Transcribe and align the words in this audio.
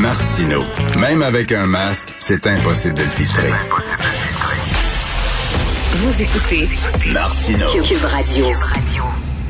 Martino, 0.00 0.62
même 1.00 1.22
avec 1.22 1.52
un 1.52 1.66
masque, 1.66 2.12
c'est 2.18 2.46
impossible 2.46 2.94
de 2.94 3.02
le 3.02 3.08
filtrer. 3.08 3.48
Vous 5.92 6.22
écoutez 6.22 6.68
Martino. 7.12 7.66
Cube 7.82 8.04
Radio. 8.04 8.46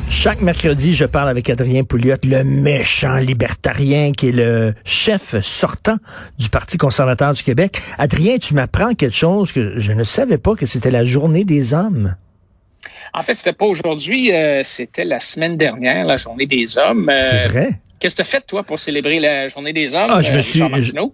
Chaque 0.08 0.40
mercredi, 0.42 0.94
je 0.94 1.04
parle 1.04 1.28
avec 1.28 1.50
Adrien 1.50 1.82
Pouliot, 1.82 2.16
le 2.22 2.44
méchant 2.44 3.16
libertarien 3.16 4.12
qui 4.12 4.28
est 4.28 4.32
le 4.32 4.74
chef 4.84 5.40
sortant 5.40 5.96
du 6.38 6.48
Parti 6.48 6.78
conservateur 6.78 7.32
du 7.34 7.42
Québec. 7.42 7.80
Adrien, 7.98 8.38
tu 8.38 8.54
m'apprends 8.54 8.94
quelque 8.94 9.16
chose 9.16 9.50
que 9.50 9.78
je 9.78 9.92
ne 9.92 10.04
savais 10.04 10.38
pas 10.38 10.54
que 10.54 10.66
c'était 10.66 10.92
la 10.92 11.04
journée 11.04 11.44
des 11.44 11.74
hommes. 11.74 12.14
En 13.12 13.22
fait, 13.22 13.34
c'était 13.34 13.52
pas 13.52 13.66
aujourd'hui, 13.66 14.32
euh, 14.32 14.62
c'était 14.62 15.04
la 15.04 15.20
semaine 15.20 15.56
dernière, 15.56 16.06
la 16.06 16.18
journée 16.18 16.46
des 16.46 16.78
hommes. 16.78 17.08
Euh, 17.10 17.30
C'est 17.42 17.48
vrai? 17.48 17.80
Qu'est-ce 17.98 18.14
que 18.14 18.22
tu 18.22 18.28
as 18.28 18.30
fait, 18.30 18.46
toi, 18.46 18.62
pour 18.62 18.78
célébrer 18.78 19.18
la 19.20 19.48
journée 19.48 19.72
des 19.72 19.94
hommes? 19.94 20.08
Ah, 20.10 20.22
je 20.22 20.32
me 20.32 20.38
euh, 20.38 20.42
suis, 20.42 20.60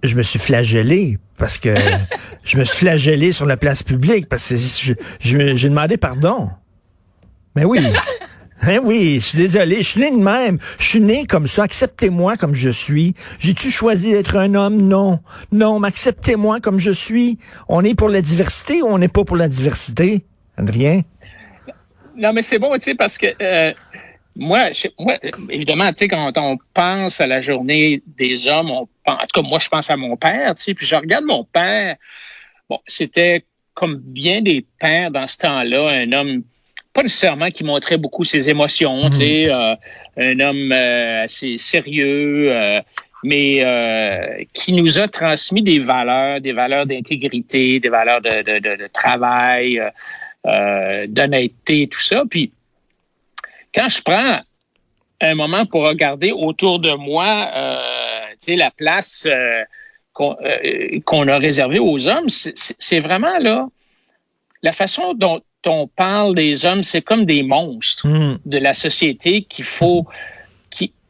je, 0.03 0.17
me 0.17 0.23
suis 0.23 0.39
flagellé 0.39 1.19
parce 1.39 1.59
que 1.59 1.75
je 2.45 2.57
me 2.59 2.65
suis 2.65 2.79
flagellé 2.79 3.33
sur 3.33 3.47
la 3.47 3.57
place 3.57 3.83
publique 3.83 4.29
parce 4.29 4.49
que 4.49 4.57
je- 4.57 4.93
je- 5.21 5.55
j'ai 5.55 5.69
demandé 5.69 5.97
pardon. 5.97 6.51
Mais 7.57 7.65
oui. 7.65 7.81
Hein, 8.65 8.79
oui, 8.85 9.15
je 9.15 9.27
suis 9.27 9.39
désolé, 9.39 9.79
je 9.79 9.89
suis 9.89 10.01
né 10.01 10.13
de 10.13 10.23
même. 10.23 10.57
Je 10.79 10.85
suis 10.85 11.01
né 11.01 11.27
comme 11.27 11.49
ça, 11.49 11.65
acceptez-moi 11.65 12.37
comme 12.37 12.55
je 12.55 12.71
suis. 12.71 13.13
J'ai-tu 13.41 13.73
choisi 13.73 14.13
d'être 14.13 14.37
un 14.37 14.55
homme? 14.55 14.77
Non. 14.81 15.19
Non, 15.51 15.81
mais 15.81 15.89
acceptez-moi 15.89 16.61
comme 16.61 16.79
je 16.79 16.93
suis. 16.93 17.39
On 17.69 17.83
est 17.83 17.97
pour 17.97 18.09
la 18.09 18.23
diversité 18.23 18.81
ou 18.81 18.87
on 18.87 18.99
n'est 18.99 19.09
pas 19.09 19.25
pour 19.25 19.37
la 19.37 19.49
diversité? 19.49 20.25
Adrien? 20.57 21.01
Non, 22.17 22.33
mais 22.33 22.43
c'est 22.43 22.61
bon, 22.61 22.73
tu 22.75 22.83
sais, 22.83 22.95
parce 22.95 23.19
que 23.19 23.27
euh, 23.43 23.73
moi, 24.37 24.73
je- 24.73 24.89
moi, 24.99 25.19
évidemment, 25.51 25.89
tu 25.93 25.99
sais, 26.05 26.09
quand 26.09 26.33
on 26.37 26.57
pense 26.75 27.21
à 27.21 27.27
la 27.27 27.41
journée 27.41 28.03
des 28.19 28.49
hommes, 28.49 28.71
on, 28.71 28.87
pen- 29.05 29.15
en 29.15 29.27
tout 29.27 29.43
cas, 29.43 29.49
moi, 29.49 29.59
je 29.61 29.69
pense 29.69 29.91
à 29.91 29.97
mon 29.97 30.17
père, 30.17 30.55
tu 30.55 30.63
sais, 30.65 30.75
puis 30.75 30.87
je 30.87 30.95
regarde 30.95 31.25
mon 31.25 31.45
père. 31.45 31.97
Bon, 32.69 32.79
c'était 32.87 33.45
comme 33.75 33.97
bien 33.97 34.43
des 34.43 34.65
pères 34.81 35.11
dans 35.11 35.27
ce 35.27 35.39
temps-là, 35.39 35.89
un 35.89 36.13
homme 36.13 36.43
pas 36.95 37.03
nécessairement 37.03 37.51
qui 37.51 37.65
montrait 37.65 37.97
beaucoup 37.97 38.23
ses 38.23 38.51
émotions, 38.51 39.09
tu 39.11 39.17
sais, 39.17 39.51
euh, 39.51 39.75
un 40.19 40.41
homme 40.41 40.73
euh, 40.73 41.23
assez 41.25 41.57
sérieux, 41.57 42.53
euh, 42.53 42.81
mais 43.25 43.65
euh, 43.65 44.45
qui 44.53 44.73
nous 44.73 44.99
a 44.99 45.09
transmis 45.09 45.63
des 45.63 45.79
valeurs, 45.79 46.41
des 46.43 46.53
valeurs 46.53 46.85
d'intégrité, 46.85 47.81
des 47.81 47.89
valeurs 47.89 48.21
de, 48.21 48.43
de, 48.43 48.59
de, 48.59 48.77
de 48.83 48.87
travail, 48.93 49.79
euh, 49.79 49.89
euh, 50.47 51.07
d'honnêteté, 51.09 51.89
tout 51.89 52.01
ça. 52.01 52.25
Puis 52.29 52.53
quand 53.75 53.89
je 53.89 54.03
prends 54.03 54.41
un 55.21 55.35
moment 55.35 55.67
pour 55.67 55.87
regarder 55.87 56.33
autour 56.33 56.79
de 56.81 56.93
moi, 56.95 57.49
euh, 57.55 57.79
tu 58.33 58.37
sais, 58.53 58.57
la 58.57 58.71
place 58.71 59.27
euh, 59.31 59.63
qu'on 60.13 60.37
euh, 60.43 61.01
qu'on 61.05 61.29
a 61.29 61.39
réservée 61.39 61.79
aux 61.79 62.09
hommes, 62.09 62.29
c'est- 62.29 63.01
vraiment 63.01 63.39
là 63.39 63.69
la 64.63 64.73
façon 64.73 65.15
dont 65.15 65.41
on 65.67 65.87
parle 65.87 66.35
des 66.35 66.65
hommes, 66.67 66.83
c'est 66.83 67.03
comme 67.03 67.25
des 67.25 67.43
monstres 67.43 68.07
Hmm. 68.07 68.39
de 68.45 68.59
la 68.59 68.75
société 68.75 69.43
qu'il 69.45 69.65
faut 69.65 70.07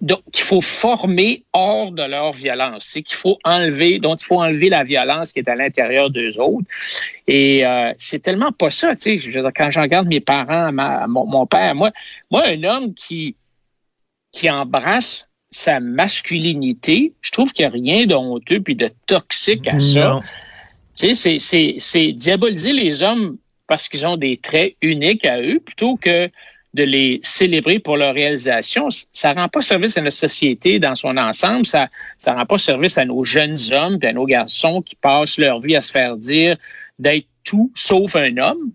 donc, 0.02 0.20
qu'il 0.32 0.44
faut 0.44 0.60
former 0.60 1.44
hors 1.52 1.92
de 1.92 2.02
leur 2.02 2.32
violence, 2.32 2.84
c'est 2.88 3.02
qu'il 3.02 3.16
faut 3.16 3.38
enlever, 3.44 3.98
dont 4.00 4.16
il 4.16 4.24
faut 4.24 4.40
enlever 4.42 4.68
la 4.68 4.82
violence 4.82 5.32
qui 5.32 5.38
est 5.38 5.48
à 5.48 5.54
l'intérieur 5.54 6.10
d'eux 6.10 6.38
autres. 6.40 6.66
Et 7.28 7.64
euh, 7.64 7.92
c'est 7.98 8.18
tellement 8.20 8.50
pas 8.50 8.70
ça, 8.70 8.96
tu 8.96 9.02
sais. 9.02 9.18
Je 9.20 9.30
veux 9.30 9.40
dire, 9.42 9.50
quand 9.54 9.70
je 9.70 9.78
regarde 9.78 10.08
mes 10.08 10.20
parents, 10.20 10.72
ma- 10.72 11.06
mon, 11.06 11.24
mon 11.24 11.46
père, 11.46 11.74
moi, 11.76 11.92
moi, 12.30 12.42
un 12.46 12.62
homme 12.64 12.94
qui 12.94 13.36
qui 14.32 14.50
embrasse 14.50 15.30
sa 15.50 15.78
masculinité, 15.80 17.12
je 17.20 17.30
trouve 17.30 17.52
qu'il 17.52 17.64
n'y 17.64 17.70
a 17.70 17.72
rien 17.72 18.06
de 18.06 18.14
honteux 18.14 18.60
puis 18.60 18.74
de 18.74 18.90
toxique 19.06 19.68
à 19.68 19.78
ça. 19.78 20.20
Tu 20.98 21.06
sais, 21.08 21.14
c'est- 21.14 21.38
c'est 21.38 21.74
c'est 21.78 22.12
diaboliser 22.12 22.72
les 22.72 23.02
hommes 23.02 23.36
parce 23.66 23.88
qu'ils 23.88 24.04
ont 24.06 24.16
des 24.16 24.36
traits 24.38 24.74
uniques 24.82 25.24
à 25.26 25.40
eux 25.40 25.60
plutôt 25.60 25.96
que 25.96 26.28
de 26.74 26.84
les 26.84 27.20
célébrer 27.22 27.78
pour 27.78 27.96
leur 27.96 28.14
réalisation. 28.14 28.88
Ça 29.12 29.32
rend 29.32 29.48
pas 29.48 29.62
service 29.62 29.98
à 29.98 30.00
notre 30.00 30.16
société 30.16 30.78
dans 30.78 30.94
son 30.94 31.16
ensemble. 31.16 31.66
Ça 31.66 31.88
ça 32.18 32.34
rend 32.34 32.46
pas 32.46 32.58
service 32.58 32.98
à 32.98 33.04
nos 33.04 33.24
jeunes 33.24 33.56
hommes 33.72 33.98
et 34.02 34.06
à 34.06 34.12
nos 34.12 34.26
garçons 34.26 34.82
qui 34.82 34.96
passent 34.96 35.38
leur 35.38 35.60
vie 35.60 35.76
à 35.76 35.80
se 35.80 35.92
faire 35.92 36.16
dire 36.16 36.56
d'être 36.98 37.26
tout 37.44 37.70
sauf 37.74 38.16
un 38.16 38.36
homme. 38.38 38.72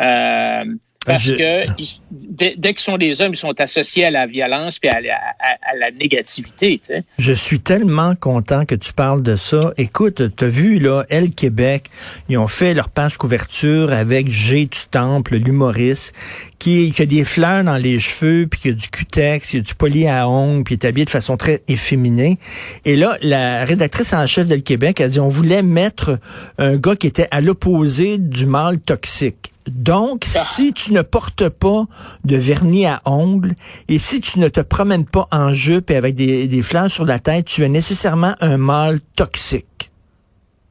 Euh, 0.00 0.64
parce 1.06 1.22
Je- 1.22 1.34
que 1.34 1.64
ils- 1.78 2.00
dès, 2.10 2.54
dès 2.58 2.74
qu'ils 2.74 2.80
sont 2.82 2.98
des 2.98 3.20
hommes, 3.22 3.32
ils 3.32 3.38
sont 3.38 3.58
associés 3.60 4.04
à 4.04 4.10
la 4.10 4.26
violence 4.26 4.78
et 4.82 4.88
à, 4.88 5.00
la- 5.00 5.14
à- 5.14 5.72
à 5.72 5.76
la 5.78 5.90
négativité. 5.92 6.78
tu 6.84 6.92
sais. 6.92 7.04
Je 7.18 7.32
suis 7.32 7.60
tellement 7.60 8.14
content 8.16 8.64
que 8.66 8.74
tu 8.74 8.92
parles 8.92 9.22
de 9.22 9.36
ça. 9.36 9.72
Écoute, 9.78 10.22
t'as 10.36 10.46
vu, 10.48 10.78
là, 10.78 11.04
Elle 11.08 11.30
Québec, 11.30 11.84
ils 12.28 12.36
ont 12.38 12.48
fait 12.48 12.74
leur 12.74 12.88
page 12.90 13.16
couverture 13.16 13.92
avec 13.92 14.28
G 14.30 14.66
du 14.66 14.78
Temple, 14.90 15.36
l'humoriste, 15.36 16.14
qui, 16.58 16.90
qui 16.90 17.02
a 17.02 17.06
des 17.06 17.24
fleurs 17.24 17.64
dans 17.64 17.76
les 17.76 17.98
cheveux, 18.00 18.46
puis 18.46 18.60
qui 18.60 18.68
a 18.70 18.72
du 18.72 18.88
cutex, 18.88 19.52
il 19.52 19.56
y 19.56 19.60
a 19.60 19.62
du 19.62 19.74
poli 19.74 20.06
à 20.08 20.28
ongles, 20.28 20.64
puis 20.64 20.74
il 20.74 20.78
est 20.84 20.88
habillé 20.88 21.04
de 21.04 21.10
façon 21.10 21.36
très 21.36 21.62
efféminée. 21.68 22.38
Et 22.84 22.96
là, 22.96 23.16
la 23.22 23.64
rédactrice 23.64 24.12
en 24.12 24.26
chef 24.26 24.46
d'El 24.46 24.62
Québec 24.62 25.00
a 25.00 25.08
dit, 25.08 25.20
on 25.20 25.28
voulait 25.28 25.62
mettre 25.62 26.18
un 26.58 26.76
gars 26.76 26.96
qui 26.96 27.06
était 27.06 27.28
à 27.30 27.40
l'opposé 27.40 28.18
du 28.18 28.46
mâle 28.46 28.78
toxique. 28.80 29.52
Donc, 29.66 30.24
si 30.26 30.72
tu 30.72 30.92
ne 30.92 31.02
portes 31.02 31.48
pas 31.48 31.84
de 32.24 32.36
vernis 32.36 32.86
à 32.86 33.02
ongles 33.04 33.54
et 33.88 33.98
si 33.98 34.20
tu 34.20 34.38
ne 34.38 34.48
te 34.48 34.60
promènes 34.60 35.06
pas 35.06 35.26
en 35.32 35.52
jupe 35.52 35.90
et 35.90 35.96
avec 35.96 36.14
des, 36.14 36.46
des 36.46 36.62
fleurs 36.62 36.90
sur 36.90 37.04
la 37.04 37.18
tête, 37.18 37.46
tu 37.46 37.64
es 37.64 37.68
nécessairement 37.68 38.34
un 38.40 38.56
mâle 38.58 39.00
toxique. 39.16 39.90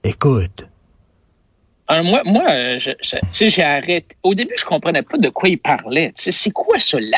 Écoute. 0.03 0.66
Alors, 1.88 2.03
moi, 2.06 2.22
moi, 2.25 2.79
je, 2.79 2.91
je- 3.01 3.17
tu 3.17 3.28
sais, 3.31 3.50
j'ai 3.50 3.63
arrêté. 3.63 4.16
Au 4.23 4.33
début, 4.33 4.56
je 4.57 4.66
comprenais 4.66 5.03
pas 5.03 5.17
de 5.17 5.29
quoi 5.29 5.50
il 5.50 5.57
parlait. 5.59 6.13
Tu 6.16 6.23
sais, 6.23 6.31
c'est 6.31 6.51
quoi 6.51 6.79
ça, 6.79 6.97
la, 7.00 7.17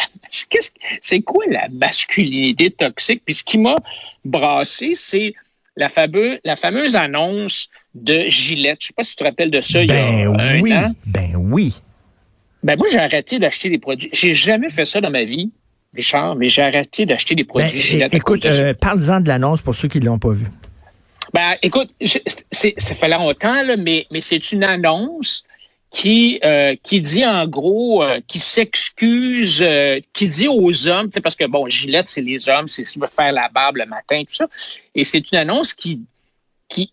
qu'est-ce, 0.50 0.72
c'est 1.02 1.22
quoi 1.22 1.46
la 1.48 1.70
masculinité 1.70 2.72
toxique? 2.72 3.22
Puis 3.24 3.36
ce 3.36 3.44
qui 3.46 3.58
m'a 3.60 3.78
brassé, 4.26 4.92
c'est 4.94 5.34
la 5.78 5.88
fameuse, 5.90 6.40
la 6.44 6.56
fameuse 6.58 6.96
annonce 6.98 7.70
de 8.04 8.26
Gillette. 8.30 8.78
Je 8.82 8.88
sais 8.88 8.94
pas 8.96 9.04
si 9.04 9.12
tu 9.12 9.16
te 9.18 9.24
rappelles 9.24 9.52
de 9.52 9.62
ça 9.62 9.82
il 9.84 9.90
y 9.90 9.94
a 9.94 9.96
Ben 9.96 10.28
un 10.40 10.60
oui, 10.62 10.74
an. 10.74 10.94
ben 11.06 11.36
oui. 11.36 11.74
Ben 12.64 12.78
moi, 12.78 12.88
j'ai 12.92 13.00
arrêté 13.00 13.40
d'acheter 13.40 13.70
des 13.70 13.78
produits. 13.78 14.10
J'ai 14.14 14.34
jamais 14.34 14.70
fait 14.70 14.86
ça 14.86 15.00
dans 15.02 15.12
ma 15.12 15.24
vie, 15.24 15.52
Richard, 15.96 16.36
mais 16.36 16.50
j'ai 16.50 16.62
arrêté 16.64 17.06
d'acheter 17.06 17.36
des 17.36 17.44
Ben, 17.44 17.48
produits 17.50 17.82
Gillette. 17.82 18.14
écoute, 18.14 18.46
euh, 18.46 18.74
parle-en 18.74 19.22
de 19.22 19.28
l'annonce 19.28 19.62
pour 19.62 19.76
ceux 19.76 19.88
qui 19.88 20.00
l'ont 20.00 20.20
pas 20.20 20.34
vu. 20.34 20.48
Ben, 21.34 21.56
écoute, 21.62 21.90
je- 22.02 22.18
c'est, 22.52 22.74
ça 22.78 22.96
fait 22.96 23.10
longtemps, 23.10 23.62
là, 23.62 23.76
mais, 23.78 24.08
mais 24.12 24.22
c'est 24.22 24.52
une 24.52 24.64
annonce 24.64 25.44
qui, 25.92 26.40
euh, 26.44 26.76
qui 26.84 27.00
dit 27.02 27.26
en 27.26 27.48
gros, 27.48 28.04
euh, 28.04 28.20
qui 28.28 28.40
s'excuse, 28.40 29.62
euh, 29.62 30.00
qui 30.14 30.28
dit 30.28 30.48
aux 30.48 30.88
hommes, 30.88 31.10
parce 31.24 31.36
que 31.36 31.46
bon, 31.46 31.68
Gillette, 31.70 32.08
c'est 32.08 32.22
les 32.22 32.50
hommes, 32.50 32.68
c'est 32.68 32.86
s'ils 32.86 33.00
veulent 33.02 33.10
faire 33.10 33.32
la 33.32 33.50
barbe 33.50 33.78
le 33.78 33.86
matin, 33.86 34.22
tout 34.28 34.36
ça. 34.36 34.48
Et 34.96 35.04
c'est 35.04 35.32
une 35.32 35.38
annonce 35.38 35.74
qui, 35.74 36.02
qui, 36.70 36.92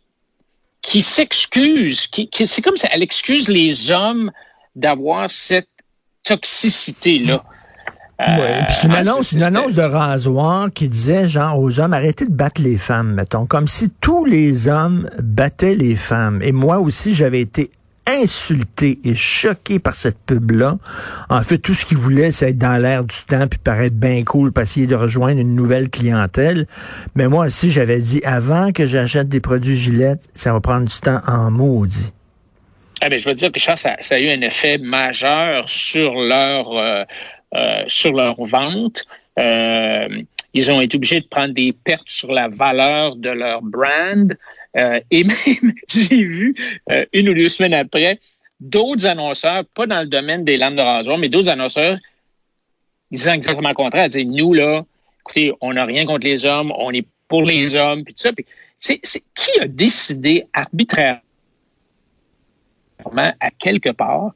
qui 0.87 1.03
s'excuse, 1.03 2.07
qui, 2.07 2.29
qui, 2.29 2.47
c'est 2.47 2.63
comme 2.63 2.77
ça, 2.77 2.89
elle 2.93 3.03
excuse 3.03 3.49
les 3.49 3.91
hommes 3.91 4.31
d'avoir 4.77 5.31
cette 5.31 5.69
toxicité-là. 6.25 7.43
Ouais, 8.21 8.63
puis 8.67 8.77
c'est 8.81 8.87
une 8.87 8.95
annonce, 8.95 9.33
une 9.33 9.43
annonce 9.43 9.75
de 9.75 9.83
rasoir 9.83 10.69
qui 10.73 10.89
disait 10.89 11.29
genre 11.29 11.59
aux 11.59 11.81
hommes 11.81 11.93
arrêtez 11.93 12.27
de 12.27 12.33
battre 12.33 12.63
les 12.63 12.79
femmes, 12.79 13.15
mettons, 13.15 13.45
comme 13.45 13.67
si 13.67 13.91
tous 14.01 14.25
les 14.25 14.69
hommes 14.69 15.11
battaient 15.21 15.75
les 15.75 15.97
femmes. 15.97 16.41
Et 16.41 16.53
moi 16.53 16.79
aussi, 16.79 17.13
j'avais 17.15 17.41
été 17.41 17.71
insulté 18.07 18.99
et 19.05 19.15
choqué 19.15 19.79
par 19.79 19.95
cette 19.95 20.19
pub-là. 20.27 20.79
En 21.31 21.43
fait, 21.43 21.59
tout 21.59 21.75
ce 21.75 21.85
qu'il 21.85 21.97
voulait, 21.97 22.33
c'est 22.33 22.51
être 22.51 22.59
dans 22.59 22.81
l'air 22.81 23.05
du 23.05 23.17
temps 23.29 23.47
puis 23.47 23.59
paraître 23.59 23.97
bien 23.97 24.25
cool 24.25 24.53
pour 24.53 24.63
essayer 24.63 24.87
de 24.87 24.95
rejoindre 24.95 25.41
une 25.41 25.55
nouvelle 25.55 25.89
clientèle. 25.91 26.67
Mais 27.15 27.29
moi 27.29 27.47
aussi, 27.47 27.71
j'avais 27.71 28.01
dit 28.01 28.21
avant 28.25 28.73
que 28.73 28.87
j'achète 28.87 29.29
des 29.29 29.41
produits 29.41 29.77
Gillette, 29.77 30.21
ça 30.33 30.53
va 30.53 30.61
prendre 30.61 30.87
du 30.87 30.99
temps 31.01 31.21
en 31.27 31.51
maudit. 31.51 32.13
Ah 33.01 33.09
ben, 33.09 33.21
je 33.21 33.29
veux 33.29 33.35
dire 33.35 33.53
que 33.53 33.61
ça, 33.61 33.77
ça, 33.77 33.97
a 34.11 34.19
eu 34.19 34.31
un 34.31 34.41
effet 34.41 34.79
majeur 34.79 35.69
sur 35.69 36.15
leur 36.15 36.73
euh, 36.73 37.05
euh, 37.55 37.85
sur 37.87 38.13
leur 38.13 38.43
vente. 38.45 39.05
Euh, 39.39 40.09
ils 40.55 40.71
ont 40.71 40.81
été 40.81 40.97
obligés 40.97 41.21
de 41.21 41.27
prendre 41.27 41.53
des 41.53 41.73
pertes 41.73 42.09
sur 42.09 42.33
la 42.33 42.49
valeur 42.49 43.17
de 43.17 43.31
leur 43.31 43.63
brand. 43.63 44.37
Euh, 44.77 45.01
et 45.11 45.25
même, 45.47 45.75
j'ai 45.89 46.25
vu 46.25 46.55
une 47.13 47.29
ou 47.29 47.35
deux 47.35 47.49
semaines 47.49 47.75
après, 47.75 48.19
d'autres 48.61 49.07
annonceurs, 49.07 49.65
pas 49.75 49.87
dans 49.87 50.01
le 50.01 50.09
domaine 50.09 50.45
des 50.45 50.57
lames 50.57 50.77
de 50.77 50.83
rasoir, 50.83 51.19
mais 51.19 51.29
d'autres 51.29 51.49
annonceurs 51.49 51.99
disant 53.11 53.35
exactement 53.35 53.69
le 53.69 53.75
contraire. 53.75 54.09
Dire, 54.09 54.27
nous, 54.27 54.55
là, 54.55 54.85
écoutez, 55.21 55.53
on 55.61 55.73
n'a 55.75 55.85
rien 55.85 56.07
contre 56.07 56.27
les 56.27 56.45
hommes, 56.45 56.73
on 56.77 56.93
est 56.93 57.07
pour 57.29 57.43
les 57.43 57.77
hommes, 57.77 58.05
puis 58.05 58.15
tout 58.15 58.23
ça. 58.23 58.33
Puis, 58.33 58.47
c'est, 58.79 59.01
qui 59.35 59.61
a 59.61 59.67
décidé 59.67 60.47
arbitrairement 60.53 61.21
à 63.15 63.51
quelque 63.59 63.91
part 63.91 64.33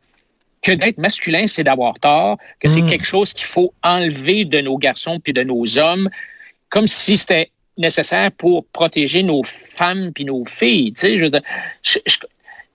que 0.63 0.73
d'être 0.73 0.99
masculin, 0.99 1.47
c'est 1.47 1.65
d'avoir 1.65 1.99
tort, 1.99 2.39
que 2.59 2.69
c'est 2.69 2.83
hmm. 2.83 2.89
quelque 2.89 3.07
chose 3.07 3.33
qu'il 3.33 3.47
faut 3.47 3.73
enlever 3.83 4.45
de 4.45 4.61
nos 4.61 4.77
garçons 4.77 5.21
puis 5.21 5.33
de 5.33 5.43
nos 5.43 5.79
hommes, 5.79 6.11
comme 6.69 6.87
si 6.87 7.17
c'était 7.17 7.51
nécessaire 7.79 8.31
pour 8.33 8.67
protéger 8.67 9.23
nos 9.23 9.43
femmes 9.45 10.13
puis 10.13 10.25
nos 10.25 10.45
filles. 10.45 10.93
Tu 10.93 11.01
sais, 11.01 11.17
je 11.17 11.25
veux 11.25 11.31
dire, 11.31 11.43
je, 11.83 11.99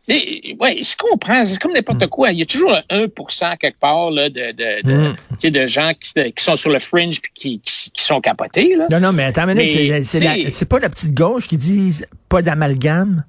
ouais, 0.08 0.82
je 0.82 0.96
comprends. 0.98 1.46
C'est 1.46 1.60
comme 1.60 1.74
n'importe 1.74 2.06
hmm. 2.06 2.10
quoi. 2.10 2.32
Il 2.32 2.40
y 2.40 2.42
a 2.42 2.46
toujours 2.46 2.74
un 2.90 3.06
1% 3.06 3.58
quelque 3.58 3.80
part 3.80 4.12
là, 4.12 4.30
de, 4.30 4.52
de, 4.52 4.82
de, 4.84 5.10
hmm. 5.10 5.16
tu 5.32 5.36
sais, 5.40 5.52
de 5.52 5.68
gens 5.68 5.92
qui, 6.00 6.14
qui, 6.14 6.44
sont 6.44 6.56
sur 6.56 6.72
le 6.72 6.80
fringe 6.80 7.22
puis 7.22 7.32
qui, 7.34 7.60
qui, 7.60 8.04
sont 8.04 8.22
capotés. 8.22 8.76
Là. 8.76 8.88
Non, 8.90 9.00
non, 9.00 9.14
mais 9.14 9.24
attends, 9.24 9.46
c'est 9.48 10.70
pas 10.70 10.80
la 10.80 10.90
petite 10.90 11.14
gauche 11.14 11.48
qui 11.48 11.58
dit 11.58 12.02
pas 12.30 12.42
d'amalgame. 12.42 13.26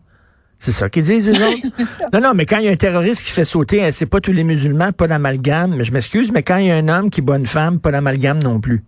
C'est 0.60 0.72
ça 0.72 0.88
qu'ils 0.88 1.02
disent, 1.02 1.30
les 1.30 1.42
autres. 1.42 1.58
non, 2.14 2.20
non, 2.20 2.32
mais 2.34 2.46
quand 2.46 2.56
il 2.56 2.64
y 2.64 2.68
a 2.68 2.70
un 2.70 2.76
terroriste 2.76 3.26
qui 3.26 3.32
fait 3.32 3.44
sauter, 3.44 3.92
c'est 3.92 4.06
pas 4.06 4.20
tous 4.20 4.32
les 4.32 4.44
musulmans, 4.44 4.92
pas 4.92 5.06
d'amalgame. 5.06 5.74
Mais 5.76 5.84
je 5.84 5.92
m'excuse, 5.92 6.32
mais 6.32 6.42
quand 6.42 6.56
il 6.56 6.66
y 6.66 6.70
a 6.70 6.76
un 6.76 6.88
homme 6.88 7.10
qui 7.10 7.20
bat 7.20 7.36
une 7.36 7.46
femme, 7.46 7.80
pas 7.80 7.90
d'amalgame 7.90 8.42
non 8.42 8.60
plus. 8.60 8.82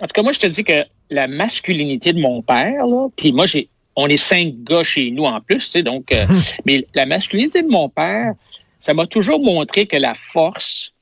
En 0.00 0.06
tout 0.06 0.12
cas, 0.14 0.22
moi, 0.22 0.32
je 0.32 0.40
te 0.40 0.46
dis 0.46 0.64
que 0.64 0.84
la 1.10 1.28
masculinité 1.28 2.12
de 2.12 2.20
mon 2.20 2.42
père, 2.42 2.86
là, 2.86 3.08
puis 3.16 3.32
moi, 3.32 3.46
j'ai, 3.46 3.68
on 3.96 4.08
est 4.08 4.16
cinq 4.16 4.54
gars 4.64 4.84
chez 4.84 5.10
nous 5.10 5.24
en 5.24 5.40
plus, 5.40 5.58
tu 5.58 5.72
sais, 5.72 5.82
donc, 5.82 6.12
euh, 6.12 6.26
mais 6.64 6.86
la 6.94 7.06
masculinité 7.06 7.62
de 7.62 7.68
mon 7.68 7.88
père, 7.88 8.32
ça 8.80 8.94
m'a 8.94 9.06
toujours 9.06 9.40
montré 9.40 9.86
que 9.86 9.96
la 9.96 10.14
force, 10.14 10.94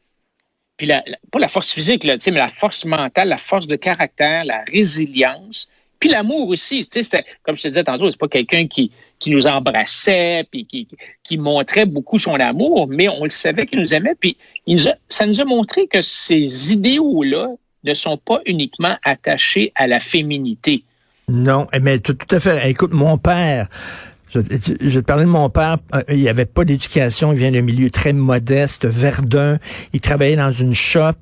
puis 0.76 0.87
la, 0.87 1.04
pas 1.31 1.38
la 1.38 1.48
force 1.48 1.70
physique, 1.72 2.04
là, 2.04 2.14
tu 2.14 2.25
sais, 2.25 2.31
mais 2.31 2.38
la 2.38 2.48
force 2.48 2.84
mentale, 2.84 3.28
la 3.28 3.38
force 3.38 3.66
de 3.66 3.76
caractère, 3.76 4.44
la 4.44 4.64
résilience, 4.64 5.69
puis 6.00 6.08
l'amour 6.08 6.48
aussi, 6.48 6.87
tu 6.88 7.02
sais, 7.04 7.25
comme 7.42 7.56
je 7.56 7.62
te 7.62 7.69
disais 7.69 7.84
tantôt, 7.84 8.10
c'est 8.10 8.19
pas 8.19 8.28
quelqu'un 8.28 8.66
qui, 8.66 8.90
qui 9.19 9.31
nous 9.31 9.46
embrassait, 9.46 10.46
puis 10.50 10.64
qui, 10.64 10.88
qui 11.22 11.37
montrait 11.37 11.84
beaucoup 11.84 12.19
son 12.19 12.34
amour, 12.34 12.88
mais 12.88 13.08
on 13.08 13.25
le 13.25 13.31
savait 13.31 13.66
qu'il 13.66 13.78
nous 13.78 13.94
aimait, 13.94 14.14
puis 14.19 14.37
il 14.66 14.76
nous 14.76 14.88
a, 14.88 14.94
ça 15.08 15.26
nous 15.26 15.40
a 15.40 15.44
montré 15.44 15.87
que 15.87 16.00
ces 16.00 16.72
idéaux-là 16.72 17.50
ne 17.85 17.94
sont 17.94 18.17
pas 18.19 18.41
uniquement 18.47 18.97
attachés 19.03 19.73
à 19.75 19.87
la 19.87 20.00
féminité. 20.00 20.82
Non, 21.29 21.69
mais 21.81 22.00
tout, 22.00 22.15
tout 22.15 22.35
à 22.35 22.41
fait. 22.41 22.69
Écoute, 22.69 22.93
mon 22.93 23.17
père, 23.17 23.69
je, 24.32 24.41
je, 24.81 25.00
te 25.00 25.05
parlais 25.05 25.25
de 25.25 25.29
mon 25.29 25.50
père. 25.50 25.79
Euh, 25.94 26.03
il 26.09 26.29
avait 26.29 26.44
pas 26.44 26.65
d'éducation. 26.65 27.32
Il 27.32 27.38
vient 27.38 27.50
d'un 27.50 27.62
milieu 27.62 27.91
très 27.91 28.12
modeste, 28.12 28.87
Verdun. 28.87 29.59
Il 29.93 30.00
travaillait 30.00 30.37
dans 30.37 30.53
une 30.53 30.75
shop. 30.75 31.12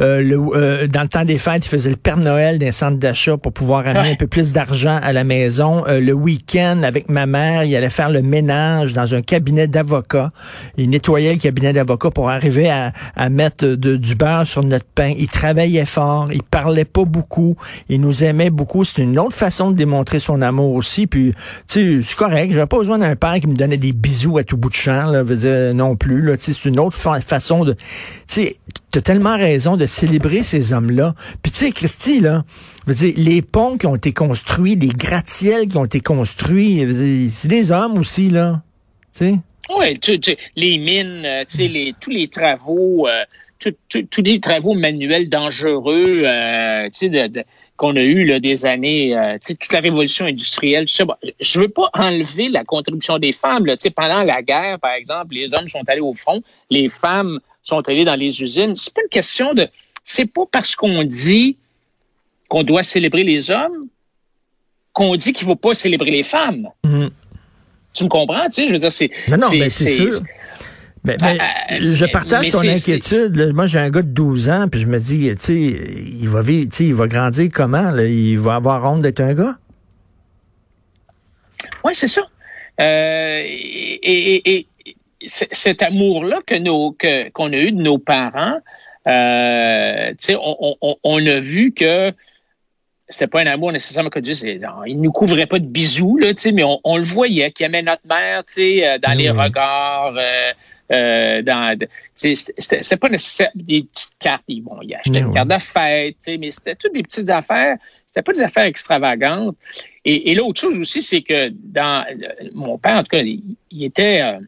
Euh, 0.00 0.22
le, 0.22 0.38
euh, 0.54 0.86
dans 0.86 1.02
le 1.02 1.08
temps 1.08 1.24
des 1.24 1.38
fêtes, 1.38 1.64
il 1.64 1.68
faisait 1.68 1.90
le 1.90 1.96
Père 1.96 2.18
Noël 2.18 2.58
d'un 2.58 2.72
centre 2.72 2.98
d'achat 2.98 3.36
pour 3.36 3.52
pouvoir 3.52 3.86
amener 3.86 4.10
un 4.10 4.14
peu 4.14 4.26
plus 4.26 4.52
d'argent 4.52 4.98
à 5.02 5.12
la 5.12 5.24
maison. 5.24 5.84
le 5.88 6.12
week-end, 6.12 6.82
avec 6.84 7.08
ma 7.08 7.26
mère, 7.26 7.64
il 7.64 7.74
allait 7.74 7.90
faire 7.90 8.10
le 8.10 8.22
ménage 8.22 8.92
dans 8.92 9.14
un 9.14 9.22
cabinet 9.22 9.66
d'avocat. 9.66 10.30
Il 10.76 10.90
nettoyait 10.90 11.32
le 11.32 11.38
cabinet 11.38 11.72
d'avocat 11.72 12.10
pour 12.10 12.30
arriver 12.30 12.70
à, 12.70 12.92
à 13.16 13.28
mettre 13.28 13.66
de, 13.66 13.96
du 13.96 14.14
beurre 14.14 14.46
sur 14.46 14.62
notre 14.62 14.86
pain. 14.86 15.12
Il 15.16 15.28
travaillait 15.28 15.86
fort. 15.86 16.28
Il 16.32 16.42
parlait 16.42 16.84
pas 16.84 17.04
beaucoup. 17.04 17.56
Il 17.88 18.00
nous 18.00 18.24
aimait 18.24 18.50
beaucoup. 18.50 18.84
C'est 18.84 19.02
une 19.02 19.18
autre 19.18 19.34
façon 19.34 19.70
de 19.70 19.76
démontrer 19.76 20.20
son 20.20 20.42
amour 20.42 20.74
aussi. 20.74 21.06
Puis, 21.06 21.34
tu 21.68 22.00
sais, 22.00 22.08
c'est 22.08 22.16
correct 22.16 22.51
j'avais 22.52 22.66
pas 22.66 22.78
besoin 22.78 22.98
d'un 22.98 23.16
père 23.16 23.38
qui 23.40 23.46
me 23.46 23.54
donnait 23.54 23.76
des 23.76 23.92
bisous 23.92 24.38
à 24.38 24.44
tout 24.44 24.56
bout 24.56 24.68
de 24.68 24.74
champ, 24.74 25.10
là, 25.10 25.22
veux 25.22 25.36
dire, 25.36 25.74
non 25.74 25.96
plus. 25.96 26.22
Là, 26.22 26.36
c'est 26.38 26.64
une 26.64 26.78
autre 26.78 26.96
façon 26.96 27.64
de. 27.64 27.76
Tu 28.28 28.54
as 28.94 29.00
tellement 29.00 29.36
raison 29.36 29.76
de 29.76 29.86
célébrer 29.86 30.42
ces 30.42 30.72
hommes-là. 30.72 31.14
Puis 31.42 31.52
tu 31.52 31.58
sais, 31.58 31.72
Christy, 31.72 32.20
là, 32.20 32.44
veux 32.86 32.94
dire, 32.94 33.14
les 33.16 33.42
ponts 33.42 33.76
qui 33.78 33.86
ont 33.86 33.96
été 33.96 34.12
construits, 34.12 34.76
les 34.76 34.88
gratte-ciels 34.88 35.68
qui 35.68 35.76
ont 35.76 35.84
été 35.84 36.00
construits, 36.00 37.30
c'est 37.30 37.48
des 37.48 37.70
hommes 37.70 37.98
aussi, 37.98 38.30
là. 38.30 38.62
Tu. 39.16 39.34
Oui, 39.78 40.00
les 40.56 40.78
mines, 40.78 41.22
euh, 41.24 41.44
tu 41.48 41.58
sais, 41.58 41.68
les, 41.68 41.94
tous 42.00 42.10
les 42.10 42.28
travaux, 42.28 43.06
euh, 43.08 43.24
tous 44.10 44.22
les 44.22 44.40
travaux 44.40 44.74
manuels 44.74 45.28
dangereux, 45.28 46.24
euh, 46.26 46.88
tu 46.90 47.08
de 47.08 47.44
qu'on 47.76 47.96
a 47.96 48.02
eu 48.02 48.24
là, 48.24 48.38
des 48.38 48.64
années, 48.66 49.16
euh, 49.16 49.38
toute 49.44 49.72
la 49.72 49.80
révolution 49.80 50.26
industrielle, 50.26 50.84
tout 50.84 50.94
ça. 50.94 51.04
je 51.40 51.60
veux 51.60 51.68
pas 51.68 51.90
enlever 51.94 52.48
la 52.48 52.64
contribution 52.64 53.18
des 53.18 53.32
femmes. 53.32 53.66
Là, 53.66 53.76
pendant 53.94 54.22
la 54.22 54.42
guerre, 54.42 54.78
par 54.78 54.92
exemple, 54.92 55.34
les 55.34 55.52
hommes 55.52 55.68
sont 55.68 55.82
allés 55.86 56.00
au 56.00 56.14
front, 56.14 56.42
les 56.70 56.88
femmes 56.88 57.40
sont 57.64 57.80
allées 57.88 58.04
dans 58.04 58.14
les 58.14 58.42
usines. 58.42 58.74
C'est 58.74 58.94
pas 58.94 59.02
une 59.02 59.08
question 59.08 59.54
de. 59.54 59.68
C'est 60.04 60.26
pas 60.26 60.42
parce 60.50 60.76
qu'on 60.76 61.04
dit 61.04 61.56
qu'on 62.48 62.62
doit 62.62 62.82
célébrer 62.82 63.24
les 63.24 63.50
hommes 63.50 63.88
qu'on 64.92 65.16
dit 65.16 65.32
qu'il 65.32 65.46
faut 65.46 65.56
pas 65.56 65.74
célébrer 65.74 66.10
les 66.10 66.22
femmes. 66.22 66.68
Mm. 66.84 67.08
Tu 67.94 68.04
me 68.04 68.08
comprends, 68.08 68.46
tu 68.46 68.52
sais? 68.62 68.68
Je 68.68 68.72
veux 68.72 68.78
dire, 68.78 68.92
c'est. 68.92 69.10
Non, 69.28 69.36
non, 69.36 69.48
mais 69.52 69.70
c'est 69.70 69.86
sûr. 69.86 70.10
Mais, 71.04 71.16
ben, 71.16 71.36
ben, 71.36 71.44
euh, 71.72 71.92
je 71.94 72.06
partage 72.06 72.50
ton 72.50 72.60
inquiétude. 72.60 73.52
Moi, 73.54 73.66
j'ai 73.66 73.80
un 73.80 73.90
gars 73.90 74.02
de 74.02 74.08
12 74.08 74.50
ans, 74.50 74.68
puis 74.70 74.80
je 74.80 74.86
me 74.86 75.00
dis, 75.00 75.30
tu 75.30 75.36
sais, 75.38 75.54
il 75.56 76.28
va 76.28 76.42
vivre, 76.42 76.70
tu 76.70 76.76
sais, 76.76 76.84
il 76.84 76.94
va 76.94 77.08
grandir 77.08 77.48
comment? 77.52 77.90
Là? 77.90 78.04
Il 78.04 78.38
va 78.38 78.54
avoir 78.54 78.84
honte 78.90 79.02
d'être 79.02 79.20
un 79.20 79.34
gars? 79.34 79.56
Oui, 81.84 81.92
c'est 81.94 82.08
ça. 82.08 82.22
Euh, 82.80 83.42
et, 83.44 84.58
et, 84.58 84.66
cet 85.24 85.82
amour-là 85.82 86.40
que 86.44 86.56
nos 86.56 86.92
que 86.92 87.28
qu'on 87.30 87.52
a 87.52 87.56
eu 87.56 87.70
de 87.70 87.80
nos 87.80 87.98
parents, 87.98 88.58
euh, 89.08 90.10
tu 90.10 90.16
sais, 90.18 90.36
on, 90.36 90.74
on, 90.80 90.96
on, 91.02 91.26
a 91.26 91.40
vu 91.40 91.72
que 91.72 92.12
c'était 93.08 93.28
pas 93.28 93.42
un 93.42 93.46
amour 93.46 93.72
nécessairement 93.72 94.10
que 94.10 94.18
Dieu, 94.18 94.34
il 94.86 95.00
nous 95.00 95.12
couvrait 95.12 95.46
pas 95.46 95.58
de 95.58 95.66
bisous 95.66 96.16
là, 96.16 96.34
tu 96.34 96.42
sais, 96.42 96.52
mais 96.52 96.64
on, 96.64 96.80
on 96.82 96.96
le 96.96 97.04
voyait 97.04 97.52
qu'il 97.52 97.66
aimait 97.66 97.82
notre 97.82 98.06
mère, 98.08 98.44
tu 98.44 98.54
sais, 98.54 98.88
euh, 98.88 98.98
dans 98.98 99.16
les 99.16 99.30
regards. 99.30 100.14
Euh, 100.16 100.52
euh, 100.92 101.42
dans, 101.42 101.78
c'était 102.14 102.96
pas 102.96 103.08
nécessairement 103.08 103.52
des 103.54 103.82
petites 103.82 104.18
cartes. 104.18 104.44
Bon, 104.48 104.78
il 104.82 104.94
achetait 104.94 105.20
une 105.20 105.32
carte 105.32 105.48
de 105.48 105.58
fête, 105.58 106.16
mais 106.26 106.50
c'était 106.50 106.74
toutes 106.74 106.92
des 106.92 107.02
petites 107.02 107.30
affaires. 107.30 107.76
C'était 108.06 108.22
pas 108.22 108.32
des 108.32 108.42
affaires 108.42 108.64
extravagantes. 108.64 109.56
Et, 110.04 110.34
l'autre 110.34 110.60
chose 110.60 110.78
aussi, 110.78 111.00
c'est 111.00 111.22
que 111.22 111.50
dans 111.50 112.04
mon 112.54 112.76
père, 112.76 112.98
en 112.98 113.02
tout 113.02 113.10
cas, 113.10 113.22
il, 113.22 113.84
était 113.84 114.20
euh, 114.20 114.38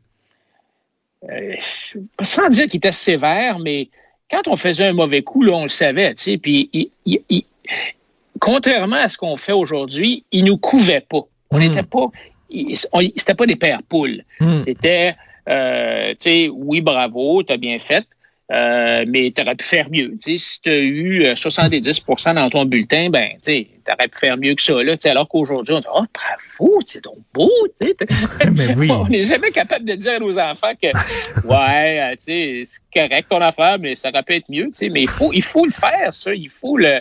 euh, 1.31 1.55
sans 2.23 2.49
dire 2.49 2.67
qu'il 2.67 2.79
était 2.79 2.93
sévère, 2.93 3.59
mais 3.59 3.89
quand 4.31 4.49
on 4.49 4.57
faisait 4.57 4.89
un 4.89 4.93
mauvais 4.93 5.23
coup, 5.23 5.43
là, 5.43 5.53
on 5.53 5.63
le 5.63 5.69
savait, 5.69 6.13
tu 6.15 6.23
sais. 6.23 6.39
Puis, 6.39 6.91
contrairement 8.41 8.97
à 8.97 9.09
ce 9.09 9.17
qu'on 9.17 9.37
fait 9.37 9.53
aujourd'hui, 9.53 10.25
il 10.33 10.45
nous 10.45 10.59
couvait 10.59 11.01
pas. 11.09 11.23
On 11.51 11.57
hmm. 11.57 11.61
n'était 11.61 11.83
pas, 11.85 12.09
c'était 13.17 13.35
pas 13.35 13.47
des 13.47 13.57
pères 13.57 13.83
poules. 13.89 14.25
Hmm. 14.41 14.61
C'était 14.63 15.13
euh, 15.49 16.11
tu 16.13 16.17
sais, 16.21 16.49
oui, 16.49 16.81
bravo, 16.81 17.43
tu 17.43 17.53
as 17.53 17.57
bien 17.57 17.79
fait. 17.79 18.07
Euh, 18.53 19.07
mais 19.09 19.33
tu 19.35 19.41
aurais 19.41 19.55
pu 19.55 19.65
faire 19.65 19.89
mieux. 19.91 20.19
si 20.21 20.61
tu 20.61 20.69
as 20.69 20.79
eu 20.79 21.35
70 21.35 21.89
euh, 21.89 22.33
dans 22.35 22.51
ton 22.51 22.67
bulletin, 22.67 23.09
ben, 23.09 23.31
tu 23.43 23.67
aurais 23.91 24.09
pu 24.09 24.19
faire 24.19 24.37
mieux 24.37 24.55
que 24.55 24.61
ça. 24.61 24.83
Là, 24.83 24.97
alors 25.07 25.29
qu'aujourd'hui, 25.29 25.75
on 25.75 25.81
dit 25.81 25.87
Oh, 25.95 26.05
bravo, 26.13 26.79
c'est 26.85 27.03
donc 27.03 27.17
beau. 27.33 27.51
oui. 28.77 28.91
On 28.91 29.09
n'est 29.09 29.25
jamais 29.25 29.51
capable 29.51 29.87
de 29.87 29.95
dire 29.95 30.13
à 30.13 30.19
nos 30.19 30.39
enfants 30.39 30.73
que 30.81 30.89
Ouais, 31.49 32.15
c'est 32.19 32.65
correct 32.95 33.29
ton 33.31 33.41
affaire, 33.41 33.79
mais 33.79 33.97
ça 33.97 34.11
aurait 34.11 34.23
pu 34.23 34.35
être 34.35 34.51
mieux. 34.51 34.71
Mais 34.91 35.03
il 35.03 35.09
faut, 35.09 35.33
il 35.33 35.43
faut 35.43 35.65
le 35.65 35.71
faire, 35.71 36.13
ça. 36.13 36.35
Il 36.35 36.51
faut 36.51 36.77
le 36.77 37.01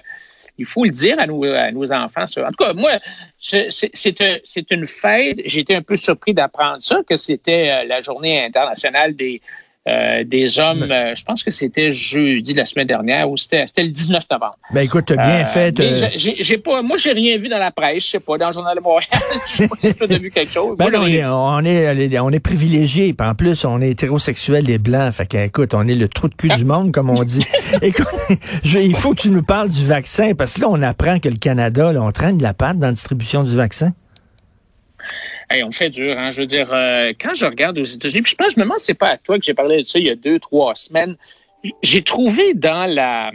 il 0.58 0.66
faut 0.66 0.84
le 0.84 0.92
dire 0.92 1.20
à 1.20 1.26
nos, 1.26 1.44
à 1.44 1.72
nos 1.72 1.92
enfants. 1.92 2.28
Ça. 2.28 2.48
En 2.48 2.50
tout 2.50 2.64
cas, 2.64 2.74
moi, 2.74 3.00
c'est 3.40 4.72
une 4.72 4.88
fête. 4.88 5.38
J'ai 5.46 5.60
été 5.62 5.76
un 5.76 5.82
peu 5.82 5.96
surpris 5.96 6.34
d'apprendre 6.34 6.82
ça, 6.82 7.02
que 7.08 7.18
c'était 7.18 7.70
euh, 7.70 7.84
la 7.86 8.02
journée 8.02 8.44
internationale 8.44 9.16
des, 9.16 9.40
euh, 9.90 10.24
des 10.24 10.60
hommes, 10.60 10.84
euh, 10.90 11.14
je 11.14 11.24
pense 11.26 11.44
que 11.44 11.52
c'était 11.52 11.92
jeudi 11.92 12.54
la 12.54 12.66
semaine 12.66 12.88
dernière 12.88 13.30
ou 13.30 13.36
c'était 13.38 13.66
c'était 13.68 13.84
le 13.84 13.90
19 13.90 14.24
novembre. 14.32 14.58
Ben 14.74 14.82
écoute, 14.82 15.06
t'as 15.08 15.16
bien 15.18 15.42
Euh, 15.42 15.46
fait. 15.46 15.78
euh, 15.80 16.08
j'ai- 16.16 16.38
j'ai 16.42 16.58
pas, 16.58 16.82
moi 16.82 16.96
j'ai 16.98 17.12
rien 17.12 17.38
vu 17.38 17.50
dans 17.50 17.58
la 17.58 17.72
presse, 17.72 18.06
je 18.06 18.10
sais 18.12 18.20
pas, 18.22 18.38
dans 18.38 18.48
le 18.48 18.54
journal 18.54 18.78
de 18.78 18.82
Montréal, 18.82 19.04
je 19.52 19.56
sais 19.58 19.68
pas 19.68 19.76
si 19.78 19.94
tu 19.96 20.04
as 20.04 20.18
vu 20.18 20.32
quelque 20.32 20.52
chose. 20.54 20.78
Ben 20.78 20.90
Moi, 20.90 21.00
non, 21.00 21.04
on 21.04 21.08
est, 21.08 21.26
on 21.26 21.60
est, 21.66 22.20
on 22.20 22.30
est 22.30 22.40
privilégiés. 22.40 23.14
Puis 23.14 23.28
en 23.28 23.36
plus, 23.36 23.66
on 23.66 23.82
est 23.82 23.90
hétérosexuels, 23.92 24.66
les 24.66 24.78
blancs. 24.78 25.12
Fait 25.14 25.26
que, 25.28 25.38
écoute, 25.46 25.74
on 25.74 25.88
est 25.88 25.96
le 25.96 26.08
trou 26.08 26.30
de 26.30 26.36
cul 26.36 26.50
du 26.50 26.64
monde, 26.66 26.92
comme 26.94 27.10
on 27.10 27.24
dit. 27.24 27.46
écoute, 27.82 28.08
je- 28.64 28.80
il 28.80 28.96
faut 28.96 29.14
que 29.14 29.22
tu 29.22 29.30
nous 29.32 29.44
parles 29.44 29.70
du 29.70 29.84
vaccin, 29.84 30.34
parce 30.34 30.54
que 30.54 30.62
là, 30.62 30.68
on 30.70 30.82
apprend 30.82 31.20
que 31.20 31.28
le 31.30 31.36
Canada, 31.36 31.92
là, 31.92 32.02
on 32.02 32.12
traîne 32.12 32.38
de 32.38 32.44
la 32.44 32.54
patte 32.54 32.78
dans 32.78 32.88
la 32.88 32.94
distribution 32.94 33.44
du 33.44 33.56
vaccin. 33.56 33.92
Hey, 35.50 35.64
on 35.64 35.72
fait 35.72 35.90
dur, 35.90 36.18
hein. 36.18 36.32
Je 36.32 36.42
veux 36.42 36.48
dire, 36.48 36.70
euh, 36.74 37.14
quand 37.20 37.36
je 37.36 37.46
regarde 37.46 37.78
aux 37.78 37.86
États-Unis, 37.86 38.22
puis 38.22 38.32
je 38.32 38.36
pense, 38.36 38.54
je 38.54 38.60
me 38.60 38.64
demande 38.64 38.80
si 38.80 38.86
c'est 38.86 38.94
pas 38.94 39.10
à 39.10 39.18
toi 39.18 39.38
que 39.38 39.46
j'ai 39.46 39.54
parlé 39.54 39.84
de 39.84 39.88
ça 39.88 40.00
il 40.00 40.06
y 40.06 40.10
a 40.10 40.16
deux, 40.16 40.40
trois 40.40 40.76
semaines. 40.76 41.16
J'ai 41.82 42.02
trouvé 42.02 42.54
dans 42.54 42.86
la 42.86 43.32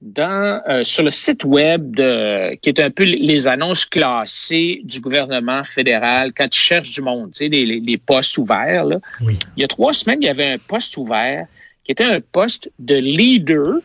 dans 0.00 0.60
euh, 0.68 0.84
sur 0.84 1.02
le 1.02 1.10
site 1.10 1.44
web 1.44 1.96
de 1.96 2.54
qui 2.56 2.68
est 2.68 2.80
un 2.80 2.90
peu 2.90 3.04
les 3.04 3.46
annonces 3.46 3.86
classées 3.86 4.82
du 4.84 5.00
gouvernement 5.00 5.64
fédéral 5.64 6.32
quand 6.36 6.54
ils 6.54 6.58
cherchent 6.58 6.90
du 6.90 7.00
monde, 7.00 7.32
tu 7.32 7.38
sais, 7.38 7.48
les, 7.48 7.64
les, 7.64 7.80
les 7.80 7.98
postes 7.98 8.36
ouverts. 8.36 8.84
Là. 8.84 8.98
Oui. 9.22 9.38
Il 9.56 9.62
y 9.62 9.64
a 9.64 9.68
trois 9.68 9.92
semaines, 9.94 10.18
il 10.20 10.26
y 10.26 10.30
avait 10.30 10.52
un 10.52 10.58
poste 10.58 10.96
ouvert 10.98 11.46
qui 11.84 11.92
était 11.92 12.04
un 12.04 12.20
poste 12.20 12.70
de 12.78 12.96
leader. 12.96 13.76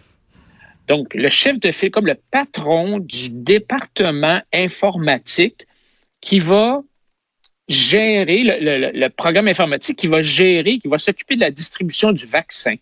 Donc, 0.88 1.14
le 1.14 1.30
chef 1.30 1.60
de 1.60 1.72
file, 1.72 1.92
comme 1.92 2.08
le 2.08 2.18
patron 2.32 3.00
du 3.00 3.30
département 3.30 4.42
informatique 4.52 5.68
qui 6.20 6.40
va 6.40 6.82
gérer 7.70 8.44
le, 8.44 8.60
le- 8.60 8.92
le 9.00 9.10
programme 9.10 9.48
informatique, 9.48 9.98
qui 9.98 10.08
va 10.08 10.22
gérer, 10.24 10.80
qui 10.80 10.88
va 10.88 10.98
s'occuper 10.98 11.36
de 11.36 11.42
la 11.42 11.52
distribution 11.52 12.12
du 12.12 12.26
vaccin. 12.26 12.76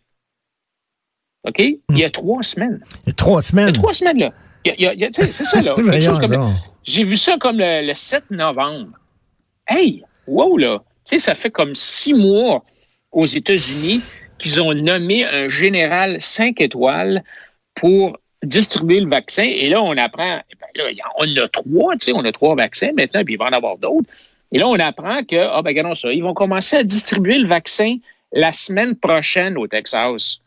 OK? 1.44 1.60
Il 1.60 1.98
y 1.98 2.03
a 2.03 2.10
trois 2.10 2.41
semaines. 2.44 2.84
Il 3.06 3.10
y 3.10 3.12
a 3.12 3.13
trois 3.13 3.41
Il 3.41 3.44
y 3.44 3.48
semaines. 3.48 3.70
a 3.70 3.74
trois 3.74 3.94
semaines, 3.94 4.17
là. 4.20 4.34
C'est 5.12 5.32
ça, 5.46 5.62
là. 5.62 5.75
J'ai 6.84 7.03
vu 7.03 7.15
ça 7.17 7.38
comme 7.38 7.58
le, 7.60 7.86
le 7.88 7.94
7 7.96 8.32
novembre. 8.32 8.98
Hey, 9.67 10.03
wow, 10.25 10.58
là. 10.58 10.79
Tu 11.06 11.15
sais, 11.15 11.20
ça 11.20 11.36
fait 11.36 11.51
comme 11.51 11.75
six 11.75 12.13
mois 12.13 12.63
aux 13.12 13.25
États-Unis 13.25 14.01
qu'ils 14.39 14.62
ont 14.62 14.74
nommé 14.74 15.25
un 15.25 15.48
général 15.50 16.22
5 16.22 16.60
étoiles 16.62 17.24
pour 17.75 18.17
distribuer 18.44 19.00
le 19.00 19.10
vaccin. 19.10 19.44
Et 19.44 19.70
là, 19.70 19.82
on 19.82 19.96
apprend, 19.98 20.41
eh 20.51 20.56
ben 20.60 20.67
là, 20.75 20.91
on 21.17 21.36
a 21.38 21.48
trois, 21.48 21.94
tu 21.96 22.06
sais, 22.06 22.12
on 22.13 22.24
a 22.25 22.32
trois 22.32 22.56
vaccins 22.56 22.91
maintenant, 22.96 23.24
puis 23.24 23.36
il 23.36 23.38
va 23.38 23.46
en 23.46 23.51
avoir 23.53 23.77
d'autres. 23.77 24.10
Et 24.51 24.60
là, 24.60 24.68
on 24.68 24.80
apprend 24.80 25.24
que, 25.24 25.36
ah 25.36 25.62
ben, 25.62 25.70
regardons 25.72 25.96
ça, 25.96 26.12
ils 26.12 26.24
vont 26.24 26.34
commencer 26.34 26.77
à 26.77 26.84
distribuer 26.84 27.38
le 27.38 27.48
vaccin 27.48 27.98
la 28.32 28.54
semaine 28.54 28.96
prochaine 28.96 29.58
au 29.58 29.68
Texas. 29.68 30.39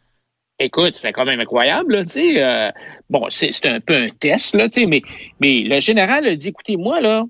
Écoute, 0.59 0.95
c'est 0.95 1.13
quand 1.13 1.25
même 1.25 1.41
incroyable, 1.41 2.05
tu 2.07 2.13
sais. 2.13 2.43
euh, 2.43 2.71
bon, 3.09 3.27
c'est 3.31 3.67
un 3.67 3.81
peu 3.81 3.95
un 3.95 4.09
test, 4.09 4.55
là, 4.55 4.69
tu 4.69 4.81
sais, 4.81 4.87
mais, 4.87 5.03
mais 5.41 5.61
le 5.61 5.81
général 5.81 6.27
a 6.27 6.37
dit, 6.37 6.49
écoutez, 6.49 6.77
moi, 6.77 7.01
là, 7.01 7.25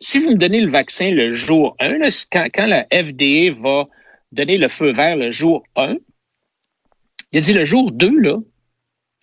si 0.00 0.18
vous 0.18 0.30
me 0.30 0.36
donnez 0.36 0.60
le 0.60 0.70
vaccin 0.70 1.10
le 1.10 1.34
jour 1.34 1.76
1, 1.80 1.98
là, 1.98 2.10
c'est 2.10 2.26
quand, 2.30 2.46
quand 2.52 2.66
la 2.66 2.84
FDA 2.84 3.52
va 3.58 3.86
donner 4.32 4.56
le 4.56 4.68
feu 4.68 4.92
vert 4.92 5.16
le 5.16 5.32
jour 5.32 5.64
1, 5.76 5.96
il 7.32 7.38
a 7.38 7.40
dit 7.40 7.52
le 7.52 7.64
jour 7.64 7.92
2, 7.92 8.20
là, 8.20 8.38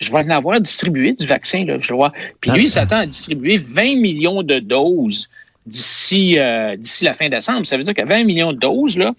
je 0.00 0.10
vais 0.10 0.18
en 0.18 0.30
avoir 0.30 0.60
distribué 0.60 1.12
du 1.12 1.26
vaccin, 1.26 1.64
là, 1.64 1.78
je 1.80 1.92
voir. 1.92 2.12
Puis 2.40 2.50
lui, 2.50 2.64
il 2.64 2.70
s'attend 2.70 2.98
à 2.98 3.06
distribuer 3.06 3.56
20 3.56 3.96
millions 3.96 4.42
de 4.42 4.58
doses 4.58 5.28
d'ici 5.66 6.38
euh, 6.38 6.76
d'ici 6.76 7.04
la 7.04 7.14
fin 7.14 7.28
décembre. 7.28 7.66
Ça 7.66 7.76
veut 7.76 7.82
dire 7.82 7.94
que 7.94 8.06
20 8.06 8.24
millions 8.24 8.52
de 8.52 8.58
doses, 8.58 8.96
là, 8.96 9.14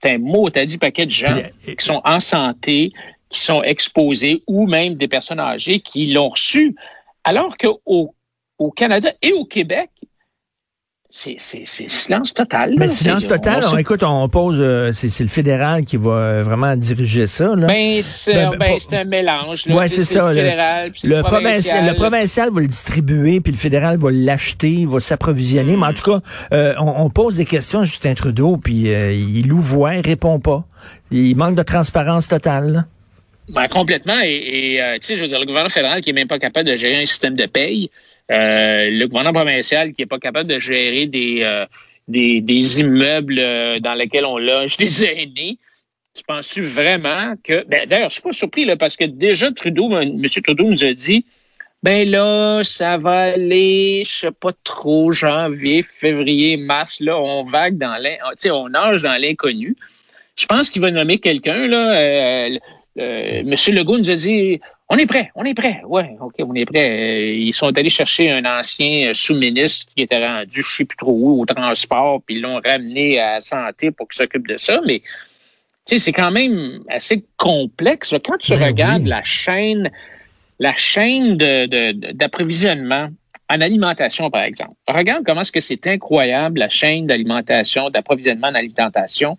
t'as 0.00 0.14
un 0.14 0.18
mot, 0.18 0.48
t'as 0.50 0.64
dit 0.64 0.78
paquet 0.78 1.06
de 1.06 1.10
gens 1.10 1.38
Puis, 1.62 1.76
qui 1.76 1.84
sont 1.84 2.00
en 2.04 2.20
santé, 2.20 2.92
qui 3.28 3.40
sont 3.40 3.62
exposés, 3.62 4.42
ou 4.46 4.66
même 4.66 4.94
des 4.94 5.08
personnes 5.08 5.40
âgées 5.40 5.80
qui 5.80 6.06
l'ont 6.06 6.30
reçu. 6.30 6.74
Alors 7.24 7.56
qu'au 7.58 8.14
au 8.58 8.70
Canada 8.70 9.12
et 9.22 9.32
au 9.32 9.44
Québec, 9.44 9.90
c'est 11.12 11.34
c'est- 11.38 11.62
c'est 11.64 11.88
silence 11.90 12.32
total. 12.32 12.70
là. 12.70 12.76
Mais 12.78 12.88
silence 12.90 13.22
C'est- 13.24 13.28
total, 13.28 13.64
on 13.66 13.74
on- 13.74 13.76
écoute, 13.78 14.02
on 14.04 14.28
pose, 14.28 14.56
euh, 14.60 14.92
c'est 14.92 15.08
c'est 15.08 15.24
le 15.24 15.28
fédéral 15.28 15.84
qui 15.84 15.96
va 15.96 16.10
euh, 16.12 16.42
vraiment 16.44 16.76
diriger 16.76 17.26
ça. 17.26 17.54
Là. 17.56 17.66
Ben, 17.66 18.00
c'est 18.02 18.32
Ben, 18.32 18.50
ben, 18.50 18.58
ben, 18.58 18.98
un 18.98 19.04
mélange. 19.04 19.66
là. 19.66 19.74
Ouais, 19.74 19.88
c'est 19.88 20.04
ça, 20.04 20.28
Le 20.28 20.34
le- 20.36 20.40
fédéral, 20.40 20.92
le, 21.02 21.22
provincial, 21.22 21.86
le 21.86 21.94
provincial. 21.94 22.50
va 22.52 22.60
le 22.60 22.66
distribuer, 22.68 23.40
puis 23.40 23.52
le 23.52 23.58
fédéral 23.58 23.96
va 23.98 24.10
l'acheter, 24.12 24.70
il 24.70 24.88
va 24.88 25.00
s'approvisionner. 25.00 25.76
Mais 25.76 25.86
en 25.86 25.92
tout 25.92 26.10
cas, 26.12 26.20
euh, 26.52 26.74
on, 26.78 27.04
on 27.04 27.10
pose 27.10 27.36
des 27.36 27.44
questions 27.44 27.80
à 27.80 27.84
Justin 27.84 28.14
Trudeau, 28.14 28.56
puis 28.56 28.92
euh, 28.94 29.12
il 29.12 29.48
louvoie, 29.48 29.96
il 29.96 30.06
répond 30.06 30.38
pas. 30.38 30.64
Il 31.10 31.36
manque 31.36 31.56
de 31.56 31.62
transparence 31.62 32.28
totale. 32.28 32.72
là. 32.72 32.84
Ben, 33.52 33.66
complètement. 33.66 34.20
Et, 34.22 34.74
et, 34.74 34.80
euh, 34.82 34.94
tu 35.00 35.08
sais, 35.08 35.16
je 35.16 35.22
veux 35.22 35.28
dire, 35.28 35.40
le 35.40 35.44
gouvernement 35.46 35.70
fédéral 35.70 36.02
qui 36.02 36.10
est 36.10 36.12
même 36.12 36.28
pas 36.28 36.38
capable 36.38 36.68
de 36.68 36.76
gérer 36.76 37.02
un 37.02 37.06
système 37.06 37.34
de 37.34 37.46
paye, 37.46 37.90
euh, 37.90 38.09
le 38.30 39.06
gouvernement 39.06 39.40
provincial 39.40 39.92
qui 39.92 40.02
est 40.02 40.06
pas 40.06 40.18
capable 40.18 40.48
de 40.48 40.58
gérer 40.58 41.06
des, 41.06 41.40
euh, 41.42 41.66
des, 42.10 42.40
des 42.40 42.80
immeubles 42.80 43.38
euh, 43.38 43.80
dans 43.80 43.94
lesquels 43.94 44.24
on 44.24 44.38
loge 44.38 44.76
des 44.76 45.04
aînés. 45.22 45.58
Tu 46.14 46.24
penses-tu 46.26 46.62
vraiment 46.62 47.34
que... 47.42 47.64
Ben, 47.68 47.88
D'ailleurs, 47.88 48.10
je 48.10 48.14
suis 48.14 48.22
pas 48.22 48.32
surpris, 48.32 48.64
là, 48.64 48.76
parce 48.76 48.96
que 48.96 49.04
déjà, 49.04 49.50
Trudeau, 49.52 49.94
euh, 49.94 50.02
M. 50.02 50.22
Trudeau 50.28 50.64
nous 50.64 50.84
a 50.84 50.92
dit, 50.92 51.24
ben 51.82 52.08
là, 52.08 52.62
ça 52.64 52.98
va 52.98 53.32
aller, 53.32 54.02
je 54.04 54.12
sais 54.12 54.30
pas 54.32 54.52
trop, 54.64 55.12
janvier, 55.12 55.82
février, 55.82 56.56
mars, 56.56 57.00
là, 57.00 57.18
on 57.18 57.44
vague 57.44 57.78
dans 57.78 57.96
l'in... 57.96 58.16
Tu 58.32 58.34
sais, 58.36 58.50
on 58.50 58.68
nage 58.68 59.02
dans 59.02 59.18
l'inconnu. 59.18 59.76
Je 60.36 60.46
pense 60.46 60.68
qu'il 60.68 60.82
va 60.82 60.90
nommer 60.90 61.18
quelqu'un, 61.18 61.68
là, 61.68 61.96
euh, 61.98 62.58
euh, 62.98 63.42
Monsieur 63.44 63.72
Legault 63.72 63.98
nous 63.98 64.10
a 64.10 64.16
dit 64.16 64.60
on 64.92 64.96
est 64.98 65.06
prêt, 65.06 65.30
on 65.36 65.44
est 65.44 65.54
prêt. 65.54 65.80
Ouais, 65.86 66.16
OK, 66.20 66.34
on 66.40 66.52
est 66.54 66.66
prêt. 66.66 66.90
Euh, 66.90 67.32
ils 67.34 67.52
sont 67.52 67.76
allés 67.78 67.90
chercher 67.90 68.30
un 68.30 68.44
ancien 68.44 69.10
euh, 69.10 69.14
sous-ministre 69.14 69.86
qui 69.94 70.02
était 70.02 70.18
rendu, 70.26 70.62
je 70.62 70.76
sais 70.78 70.84
plus 70.84 70.96
trop 70.96 71.12
où, 71.12 71.40
au 71.40 71.46
transport, 71.46 72.20
puis 72.26 72.34
ils 72.36 72.40
l'ont 72.42 72.60
ramené 72.64 73.20
à 73.20 73.34
la 73.34 73.40
santé 73.40 73.92
pour 73.92 74.08
qu'il 74.08 74.16
s'occupe 74.22 74.48
de 74.48 74.56
ça. 74.56 74.80
Mais 74.84 74.98
tu 75.86 75.94
sais, 75.94 75.98
c'est 76.00 76.12
quand 76.12 76.32
même 76.32 76.82
assez 76.88 77.24
complexe. 77.36 78.14
Quand 78.24 78.36
tu 78.38 78.52
Ben 78.52 78.64
regardes 78.66 79.02
oui. 79.04 79.08
la 79.08 79.22
chaîne, 79.22 79.90
la 80.58 80.74
chaîne 80.74 81.36
de- 81.36 81.66
de- 81.66 82.12
d'approvisionnement 82.12 83.08
en 83.48 83.60
alimentation, 83.60 84.28
par 84.30 84.42
exemple. 84.42 84.74
Regarde 84.88 85.24
comment 85.24 85.40
est-ce 85.42 85.52
que 85.52 85.60
c'est 85.60 85.86
incroyable, 85.86 86.58
la 86.60 86.68
chaîne 86.68 87.06
d'alimentation, 87.06 87.90
d'approvisionnement 87.90 88.48
en 88.48 88.54
alimentation 88.54 89.38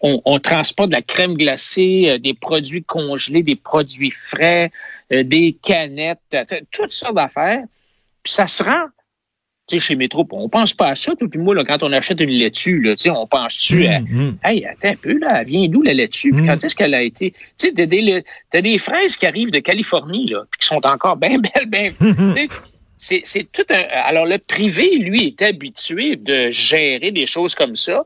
on, 0.00 0.20
on 0.24 0.38
transporte 0.38 0.88
de 0.90 0.94
la 0.94 1.02
crème 1.02 1.34
glacée, 1.34 2.06
euh, 2.08 2.18
des 2.18 2.34
produits 2.34 2.82
congelés, 2.84 3.42
des 3.42 3.56
produits 3.56 4.10
frais, 4.10 4.70
euh, 5.12 5.22
des 5.22 5.56
canettes, 5.62 6.18
euh, 6.34 6.44
toutes 6.70 6.92
sortes 6.92 7.16
d'affaires. 7.16 7.62
Puis 8.22 8.32
ça 8.32 8.46
se 8.46 8.62
rend, 8.62 8.86
tu 9.68 9.78
sais, 9.78 9.86
chez 9.86 9.96
Métro, 9.96 10.26
on 10.32 10.48
pense 10.48 10.72
pas 10.74 10.88
à 10.88 10.94
ça, 10.96 11.14
toi 11.14 11.28
puis 11.30 11.38
moi, 11.38 11.54
là, 11.54 11.64
quand 11.64 11.82
on 11.82 11.92
achète 11.92 12.20
une 12.20 12.30
laitue, 12.30 12.80
là, 12.80 12.96
tu 12.96 13.02
sais, 13.02 13.10
on 13.10 13.26
pense-tu 13.26 13.86
à, 13.86 13.98
Hum, 13.98 14.06
hum. 14.12 14.38
hey, 14.44 14.64
attends 14.66 14.88
un 14.88 14.96
peu, 14.96 15.18
là, 15.18 15.40
elle 15.40 15.46
vient 15.46 15.68
d'où 15.68 15.82
la 15.82 15.94
laitue? 15.94 16.32
Puis 16.32 16.42
Mm. 16.42 16.46
quand 16.46 16.64
est-ce 16.64 16.74
qu'elle 16.74 16.94
a 16.94 17.02
été, 17.02 17.32
tu 17.32 17.68
sais, 17.68 17.72
t'as 17.72 17.86
des, 17.86 18.24
t'as 18.50 18.60
des 18.62 18.78
fraises 18.78 19.16
qui 19.16 19.26
arrivent 19.26 19.50
de 19.52 19.60
Californie, 19.60 20.28
là, 20.28 20.44
puis 20.50 20.60
qui 20.60 20.66
sont 20.66 20.84
encore 20.86 21.16
bien 21.16 21.38
belles, 21.38 21.66
bien, 21.68 21.90
c'est, 22.98 23.20
c'est 23.24 23.50
tout 23.52 23.64
un, 23.70 23.82
alors 24.04 24.26
le 24.26 24.38
privé, 24.38 24.96
lui, 24.98 25.26
est 25.28 25.42
habitué 25.42 26.16
de 26.16 26.50
gérer 26.50 27.10
des 27.12 27.26
choses 27.26 27.54
comme 27.54 27.76
ça. 27.76 28.04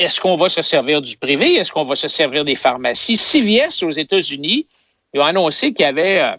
Est-ce 0.00 0.18
qu'on 0.18 0.36
va 0.36 0.48
se 0.48 0.62
servir 0.62 1.02
du 1.02 1.18
privé? 1.18 1.56
Est-ce 1.56 1.72
qu'on 1.72 1.84
va 1.84 1.94
se 1.94 2.08
servir 2.08 2.44
des 2.44 2.56
pharmacies? 2.56 3.18
CVS 3.18 3.82
aux 3.82 3.90
États-Unis, 3.90 4.66
ils 5.12 5.20
ont 5.20 5.24
annoncé 5.24 5.74
qu'il 5.74 5.84
y 5.84 5.88
avait, 5.88 6.20
euh, 6.20 6.36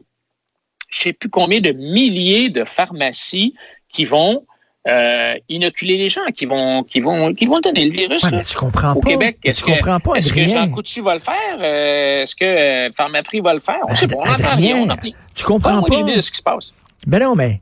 je 0.89 1.01
sais 1.03 1.13
plus 1.13 1.29
combien 1.29 1.61
de 1.61 1.71
milliers 1.71 2.49
de 2.49 2.63
pharmacies 2.65 3.53
qui 3.87 4.05
vont 4.05 4.45
euh, 4.87 5.35
inoculer 5.47 5.97
les 5.97 6.09
gens, 6.09 6.25
qui 6.35 6.47
vont, 6.47 6.83
qui 6.83 7.01
vont, 7.01 7.35
qui 7.35 7.45
vont 7.45 7.59
donner 7.59 7.85
le 7.85 7.91
virus. 7.91 8.23
Ouais, 8.23 8.31
mais 8.31 8.43
tu 8.43 8.57
comprends 8.57 8.93
Au 8.93 8.99
pas. 8.99 9.09
Québec, 9.09 9.37
est-ce 9.43 9.63
tu 9.63 9.71
comprends 9.71 9.99
pas, 9.99 10.13
que, 10.13 10.17
est-ce 10.17 10.33
que. 10.33 10.43
Jean 10.43 10.67
Coutu 10.69 11.01
va 11.03 11.13
le 11.13 11.19
faire? 11.19 11.59
Euh, 11.59 12.23
est-ce 12.23 12.35
que 12.35 12.91
Pharmaprix 12.95 13.41
va 13.41 13.53
le 13.53 13.59
faire? 13.59 13.81
On 13.87 13.95
sait 13.95 14.07
pas, 14.07 14.15
on 14.17 14.25
n'entend 14.25 14.55
rien. 14.55 14.77
On 14.77 14.87
rien. 14.87 15.13
tu 15.35 15.43
comprends 15.43 15.83
Pas 15.83 16.03
de 16.03 16.19
ce 16.19 16.31
qui 16.31 16.37
se 16.37 16.41
passe. 16.41 16.73
Ben 17.05 17.19
non, 17.19 17.35
mais 17.35 17.61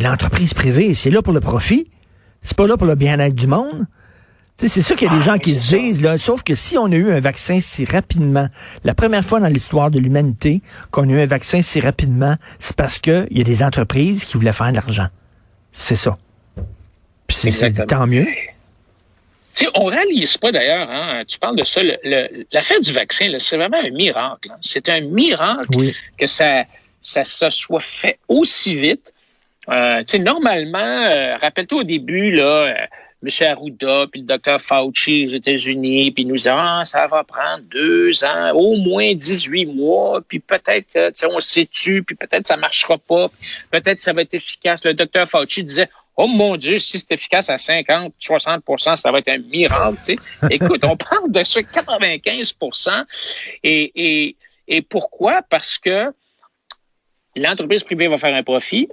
l'entreprise 0.00 0.54
privée, 0.54 0.94
c'est 0.94 1.10
là 1.10 1.20
pour 1.20 1.32
le 1.32 1.40
profit. 1.40 1.90
C'est 2.42 2.56
pas 2.56 2.68
là 2.68 2.76
pour 2.76 2.86
le 2.86 2.94
bien-être 2.94 3.34
du 3.34 3.48
monde. 3.48 3.86
C'est 4.58 4.82
sûr 4.82 4.94
qu'il 4.94 5.08
y 5.08 5.10
a 5.10 5.14
des 5.14 5.22
Ah, 5.28 5.32
gens 5.32 5.38
qui 5.38 5.56
se 5.56 5.74
disent, 5.74 6.02
là, 6.02 6.18
sauf 6.18 6.44
que 6.44 6.54
si 6.54 6.78
on 6.78 6.86
a 6.86 6.94
eu 6.94 7.10
un 7.12 7.18
vaccin 7.18 7.60
si 7.60 7.84
rapidement, 7.84 8.48
la 8.84 8.94
première 8.94 9.24
fois 9.24 9.40
dans 9.40 9.48
l'histoire 9.48 9.90
de 9.90 9.98
l'humanité 9.98 10.62
qu'on 10.92 11.08
a 11.08 11.12
eu 11.12 11.20
un 11.20 11.26
vaccin 11.26 11.62
si 11.62 11.80
rapidement, 11.80 12.36
c'est 12.60 12.76
parce 12.76 13.00
que 13.00 13.26
il 13.30 13.38
y 13.38 13.40
a 13.40 13.44
des 13.44 13.62
entreprises 13.64 14.24
qui 14.24 14.36
voulaient 14.36 14.52
faire 14.52 14.70
de 14.70 14.76
l'argent. 14.76 15.08
C'est 15.72 15.96
ça. 15.96 16.16
Puis 17.26 17.36
c'est- 17.50 17.86
tant 17.86 18.06
mieux. 18.06 18.26
Tu 19.54 19.64
sais, 19.64 19.68
on 19.74 19.86
réalise 19.86 20.36
pas 20.38 20.52
d'ailleurs, 20.52 20.88
hein, 20.88 21.24
tu 21.26 21.38
parles 21.38 21.56
de 21.56 21.64
ça, 21.64 21.82
le- 21.82 21.98
le- 22.04 22.46
l'affaire 22.52 22.80
du 22.80 22.92
vaccin, 22.92 23.30
c'est 23.38 23.56
vraiment 23.56 23.78
un 23.82 23.90
miracle. 23.90 24.48
hein. 24.50 24.56
C'est 24.60 24.88
un 24.88 25.00
miracle 25.00 25.66
Oui. 25.76 25.94
que 26.16 26.26
ça, 26.26 26.64
ça 27.02 27.24
se 27.24 27.50
soit 27.50 27.80
fait 27.80 28.18
aussi 28.28 28.76
vite. 28.76 29.12
Euh, 29.68 29.98
tu 30.00 30.12
sais, 30.12 30.18
normalement, 30.20 30.78
euh, 30.78 31.36
rappelle-toi 31.38 31.80
au 31.80 31.84
début, 31.84 32.30
là, 32.32 32.44
euh, 32.44 32.74
M. 33.22 33.28
Arruda, 33.48 34.06
puis 34.10 34.20
le 34.20 34.26
docteur 34.26 34.60
Fauci 34.60 35.26
aux 35.26 35.34
États-Unis, 35.34 36.10
puis 36.10 36.24
nous 36.24 36.36
disent, 36.36 36.48
ah, 36.52 36.82
ça 36.84 37.06
va 37.06 37.24
prendre 37.24 37.62
deux 37.70 38.24
ans, 38.24 38.52
au 38.54 38.76
moins 38.76 39.14
18 39.14 39.66
mois, 39.66 40.20
puis 40.26 40.40
peut-être, 40.40 41.12
on 41.28 41.40
sait 41.40 41.68
tu 41.70 42.02
puis 42.02 42.16
peut-être 42.16 42.46
ça 42.46 42.56
marchera 42.56 42.98
pas, 42.98 43.30
peut-être 43.70 44.02
ça 44.02 44.12
va 44.12 44.22
être 44.22 44.34
efficace. 44.34 44.84
Le 44.84 44.94
docteur 44.94 45.28
Fauci 45.28 45.64
disait, 45.64 45.88
Oh 46.16 46.26
mon 46.26 46.56
Dieu, 46.56 46.78
si 46.78 46.98
c'est 46.98 47.12
efficace 47.12 47.48
à 47.48 47.56
50, 47.56 48.12
60% 48.20 48.96
ça 48.96 49.10
va 49.10 49.18
être 49.18 49.28
un 49.28 49.38
miracle. 49.38 49.98
Tu 50.04 50.16
sais. 50.16 50.48
Écoute, 50.50 50.84
on 50.84 50.96
parle 51.10 51.30
de 51.30 51.42
ça 51.42 51.62
95 51.62 52.54
et, 53.62 53.92
et, 53.94 54.36
et 54.68 54.82
pourquoi? 54.82 55.40
Parce 55.48 55.78
que 55.78 56.12
l'entreprise 57.34 57.82
privée 57.82 58.08
va 58.08 58.18
faire 58.18 58.34
un 58.34 58.42
profit. 58.42 58.88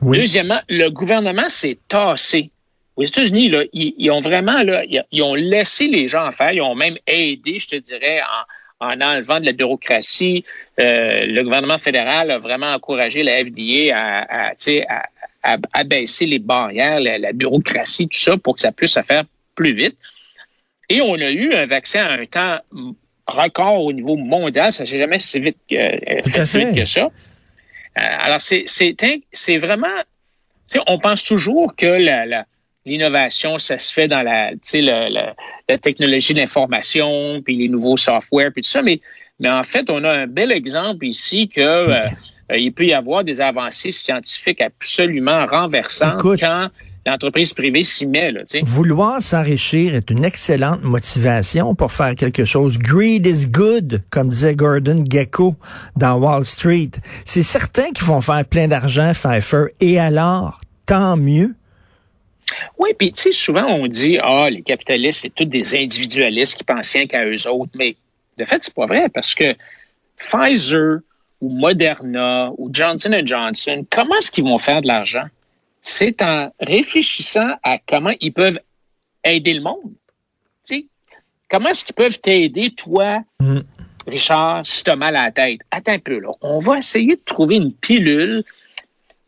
Deuxièmement, 0.00 0.60
le 0.68 0.88
gouvernement 0.88 1.48
s'est 1.48 1.78
tassé. 1.88 2.50
Aux 3.00 3.04
États-Unis, 3.04 3.48
là, 3.48 3.64
ils, 3.72 4.10
ont 4.10 4.20
vraiment 4.20 4.62
là, 4.62 4.84
ils, 4.84 5.22
ont 5.22 5.34
laissé 5.34 5.86
les 5.86 6.06
gens 6.06 6.30
faire. 6.32 6.52
Ils 6.52 6.60
ont 6.60 6.74
même 6.74 6.98
aidé, 7.06 7.58
je 7.58 7.68
te 7.68 7.76
dirais, 7.76 8.20
en, 8.78 8.88
en 8.88 9.00
enlevant 9.00 9.40
de 9.40 9.46
la 9.46 9.52
bureaucratie. 9.52 10.44
Euh, 10.78 11.24
le 11.24 11.42
gouvernement 11.42 11.78
fédéral 11.78 12.30
a 12.30 12.38
vraiment 12.38 12.74
encouragé 12.74 13.22
la 13.22 13.42
FDA 13.42 13.96
à, 13.96 14.50
à, 14.50 14.52
à, 14.52 15.54
à 15.54 15.56
abaisser 15.72 16.26
les 16.26 16.40
barrières, 16.40 17.00
la, 17.00 17.32
bureaucratie, 17.32 18.06
tout 18.06 18.18
ça, 18.18 18.36
pour 18.36 18.56
que 18.56 18.60
ça 18.60 18.70
puisse 18.70 18.92
se 18.92 19.00
faire 19.00 19.24
plus 19.54 19.72
vite. 19.72 19.96
Et 20.90 21.00
on 21.00 21.14
a 21.14 21.30
eu 21.30 21.54
un 21.54 21.64
vaccin 21.64 22.04
à 22.04 22.12
un 22.12 22.26
temps 22.26 22.58
record 23.26 23.82
au 23.82 23.94
niveau 23.94 24.16
mondial. 24.16 24.74
Ça 24.74 24.82
ne 24.82 24.88
s'est 24.88 24.98
jamais 24.98 25.20
si 25.20 25.40
vite 25.40 25.56
que, 25.70 26.42
si 26.42 26.58
vite 26.58 26.74
que 26.74 26.84
ça. 26.84 27.04
Euh, 27.04 27.10
alors, 27.96 28.42
c'est, 28.42 28.64
c'est, 28.66 28.94
c'est 29.32 29.56
vraiment, 29.56 29.88
on 30.86 30.98
pense 30.98 31.24
toujours 31.24 31.74
que 31.74 31.86
la, 31.86 32.44
l'innovation, 32.86 33.58
ça 33.58 33.78
se 33.78 33.92
fait 33.92 34.08
dans 34.08 34.22
la, 34.22 34.52
la, 34.74 35.34
la, 35.68 35.78
technologie 35.78 36.34
d'information, 36.34 37.42
puis 37.44 37.56
les 37.56 37.68
nouveaux 37.68 37.96
softwares, 37.96 38.52
puis 38.52 38.62
tout 38.62 38.70
ça, 38.70 38.82
mais, 38.82 39.00
mais 39.38 39.50
en 39.50 39.62
fait, 39.62 39.90
on 39.90 40.02
a 40.04 40.12
un 40.12 40.26
bel 40.26 40.50
exemple 40.52 41.04
ici 41.04 41.48
que 41.48 41.60
euh, 41.60 42.08
euh, 42.52 42.56
il 42.56 42.72
peut 42.72 42.86
y 42.86 42.92
avoir 42.92 43.24
des 43.24 43.40
avancées 43.40 43.92
scientifiques 43.92 44.60
absolument 44.60 45.46
renversantes 45.46 46.22
quand 46.40 46.68
l'entreprise 47.06 47.52
privée 47.52 47.82
s'y 47.82 48.06
met. 48.06 48.32
Là, 48.32 48.42
vouloir 48.62 49.22
s'enrichir 49.22 49.94
est 49.94 50.10
une 50.10 50.24
excellente 50.24 50.82
motivation 50.82 51.74
pour 51.74 51.92
faire 51.92 52.14
quelque 52.14 52.44
chose. 52.44 52.78
Greed 52.78 53.26
is 53.26 53.46
good, 53.46 54.02
comme 54.10 54.30
disait 54.30 54.54
Gordon 54.54 55.04
Gecko 55.08 55.56
dans 55.96 56.14
Wall 56.14 56.44
Street. 56.44 56.90
C'est 57.24 57.42
certain 57.42 57.90
qu'ils 57.92 58.06
vont 58.06 58.20
faire 58.20 58.44
plein 58.44 58.68
d'argent, 58.68 59.12
Pfeiffer, 59.12 59.66
et 59.80 59.98
alors, 59.98 60.60
tant 60.86 61.16
mieux. 61.16 61.54
Oui, 62.78 62.90
puis 62.98 63.12
tu 63.12 63.22
sais, 63.22 63.32
souvent 63.32 63.66
on 63.66 63.86
dit, 63.86 64.18
ah, 64.22 64.48
les 64.50 64.62
capitalistes, 64.62 65.20
c'est 65.22 65.34
tous 65.34 65.44
des 65.44 65.74
individualistes 65.74 66.56
qui 66.56 66.64
pensent 66.64 66.92
rien 66.92 67.06
qu'à 67.06 67.24
eux 67.24 67.48
autres, 67.48 67.72
mais 67.74 67.96
de 68.38 68.44
fait, 68.44 68.62
c'est 68.64 68.74
pas 68.74 68.86
vrai 68.86 69.08
parce 69.08 69.34
que 69.34 69.54
Pfizer, 70.16 71.00
ou 71.40 71.48
Moderna 71.48 72.50
ou 72.58 72.70
Johnson 72.72 73.12
Johnson, 73.24 73.86
comment 73.90 74.16
est-ce 74.16 74.30
qu'ils 74.30 74.44
vont 74.44 74.58
faire 74.58 74.82
de 74.82 74.86
l'argent? 74.86 75.24
C'est 75.82 76.22
en 76.22 76.52
réfléchissant 76.60 77.54
à 77.62 77.78
comment 77.78 78.12
ils 78.20 78.32
peuvent 78.32 78.60
aider 79.24 79.54
le 79.54 79.62
monde. 79.62 79.92
comment 81.48 81.70
est-ce 81.70 81.84
qu'ils 81.84 81.94
peuvent 81.94 82.20
t'aider, 82.20 82.70
toi, 82.70 83.22
mm. 83.40 83.60
Richard, 84.06 84.64
si 84.64 84.84
tu 84.84 84.90
as 84.90 84.96
mal 84.96 85.16
à 85.16 85.24
la 85.24 85.32
tête? 85.32 85.60
Attends 85.70 85.92
un 85.92 85.98
peu, 85.98 86.18
là. 86.18 86.30
On 86.42 86.58
va 86.58 86.78
essayer 86.78 87.16
de 87.16 87.22
trouver 87.24 87.56
une 87.56 87.72
pilule 87.72 88.44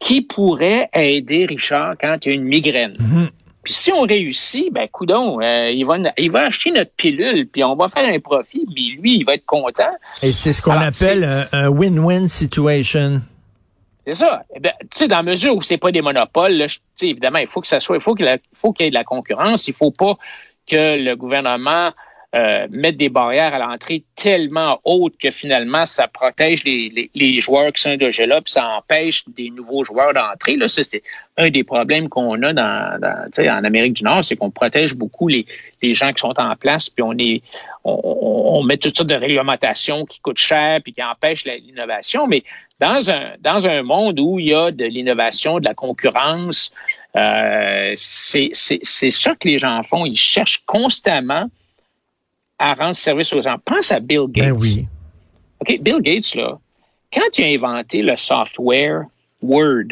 qui 0.03 0.21
pourrait 0.21 0.91
aider 0.93 1.47
Richard 1.47 1.95
quand 1.99 2.19
il 2.27 2.29
y 2.29 2.33
a 2.33 2.35
une 2.35 2.45
migraine. 2.45 2.97
Mm-hmm. 2.99 3.29
Puis 3.63 3.73
si 3.73 3.93
on 3.93 4.03
réussit, 4.03 4.73
ben 4.73 4.89
coudon, 4.89 5.41
euh, 5.41 5.71
il 5.71 5.87
va 5.87 5.97
il 6.19 6.33
va 6.33 6.47
acheter 6.47 6.73
notre 6.73 6.91
pilule, 6.97 7.47
puis 7.47 7.63
on 7.63 7.77
va 7.77 7.87
faire 7.87 8.13
un 8.13 8.19
profit, 8.19 8.67
mais 8.69 9.01
lui, 9.01 9.19
il 9.19 9.25
va 9.25 9.35
être 9.35 9.47
content. 9.47 9.93
Et 10.21 10.33
c'est 10.33 10.53
ce 10.53 10.61
qu'on 10.61 10.73
appelle 10.73 11.29
un 11.53 11.69
win-win 11.69 12.27
situation. 12.27 13.23
C'est 14.05 14.15
ça. 14.15 14.43
Eh 14.57 14.59
ben, 14.59 14.73
tu 14.81 14.99
sais, 14.99 15.07
dans 15.07 15.19
la 15.19 15.23
mesure 15.23 15.55
où 15.55 15.61
c'est 15.61 15.79
pas 15.79 15.93
des 15.93 16.03
monopoles, 16.03 16.55
là, 16.55 16.67
évidemment, 17.01 17.39
il 17.39 17.47
faut 17.47 17.61
que 17.61 17.69
ça 17.69 17.79
soit, 17.79 17.95
il 17.95 18.03
faut 18.03 18.17
qu'il 18.17 18.27
y 18.27 18.29
ait 18.29 18.91
de 18.91 18.95
la 18.95 19.05
concurrence. 19.05 19.69
Il 19.69 19.75
faut 19.75 19.93
pas 19.93 20.19
que 20.69 20.99
le 21.01 21.15
gouvernement 21.15 21.93
euh, 22.35 22.67
mettre 22.71 22.97
des 22.97 23.11
barrières 23.11 23.53
à 23.53 23.59
l'entrée 23.59 24.05
tellement 24.15 24.81
hautes 24.85 25.19
que 25.19 25.31
finalement 25.31 25.85
ça 25.85 26.09
protège 26.09 26.65
les, 26.65 27.11
les, 27.15 27.41
joueurs 27.43 27.71
qui 27.75 27.83
sont 27.83 27.95
déjà 27.97 28.25
là, 28.25 28.41
puis 28.41 28.53
ça 28.53 28.67
empêche 28.69 29.25
des 29.37 29.51
nouveaux 29.51 29.85
joueurs 29.85 30.15
d'entrer. 30.15 30.57
Là, 30.57 30.67
c'est 30.67 31.03
un 31.37 31.51
des 31.51 31.63
problèmes 31.63 32.09
qu'on 32.09 32.43
a 32.43 32.55
dans, 32.55 32.99
dans 32.99 33.29
en 33.39 33.65
Amérique 33.65 33.93
du 33.93 34.05
Nord, 34.05 34.25
c'est 34.25 34.37
qu'on 34.37 34.51
protège 34.51 34.95
beaucoup 34.95 35.29
les, 35.29 35.45
les 35.83 35.95
gens 35.95 36.11
qui 36.13 36.21
sont 36.21 36.33
en 36.39 36.57
place, 36.57 36.89
puis 36.89 37.03
on 37.03 37.13
est 37.19 37.43
on, 37.85 38.01
on, 38.03 38.63
met 38.63 38.79
toutes 38.79 38.97
sortes 38.97 39.11
de 39.11 39.15
réglementations 39.15 40.07
qui 40.07 40.21
coûtent 40.21 40.39
cher 40.39 40.81
puis 40.83 40.95
qui 40.95 41.03
empêchent 41.03 41.45
l'innovation, 41.45 42.27
mais 42.27 42.45
dans 42.81 43.11
un 43.11 43.33
dans 43.41 43.67
un 43.67 43.83
monde 43.83 44.19
où 44.19 44.39
il 44.39 44.49
y 44.49 44.55
a 44.55 44.71
de 44.71 44.87
l'innovation, 44.87 45.59
de 45.59 45.65
la 45.67 45.75
concurrence, 45.75 46.73
euh, 47.15 47.93
c'est 47.95 48.53
ça 48.55 49.35
que 49.35 49.49
les 49.49 49.59
gens 49.59 49.83
font. 49.83 50.07
Ils 50.07 50.17
cherchent 50.17 50.63
constamment 50.65 51.51
à 52.63 52.75
rendre 52.75 52.95
service 52.95 53.33
aux 53.33 53.43
gens. 53.43 53.57
Pense 53.59 53.91
à 53.91 53.99
Bill 53.99 54.27
ben 54.29 54.53
Gates. 54.53 54.61
oui. 54.61 54.87
OK, 55.59 55.81
Bill 55.81 56.01
Gates, 56.01 56.35
là, 56.37 56.61
quand 57.13 57.39
il 57.39 57.45
a 57.45 57.49
inventé 57.49 58.03
le 58.03 58.17
software 58.17 59.07
Word, 59.43 59.89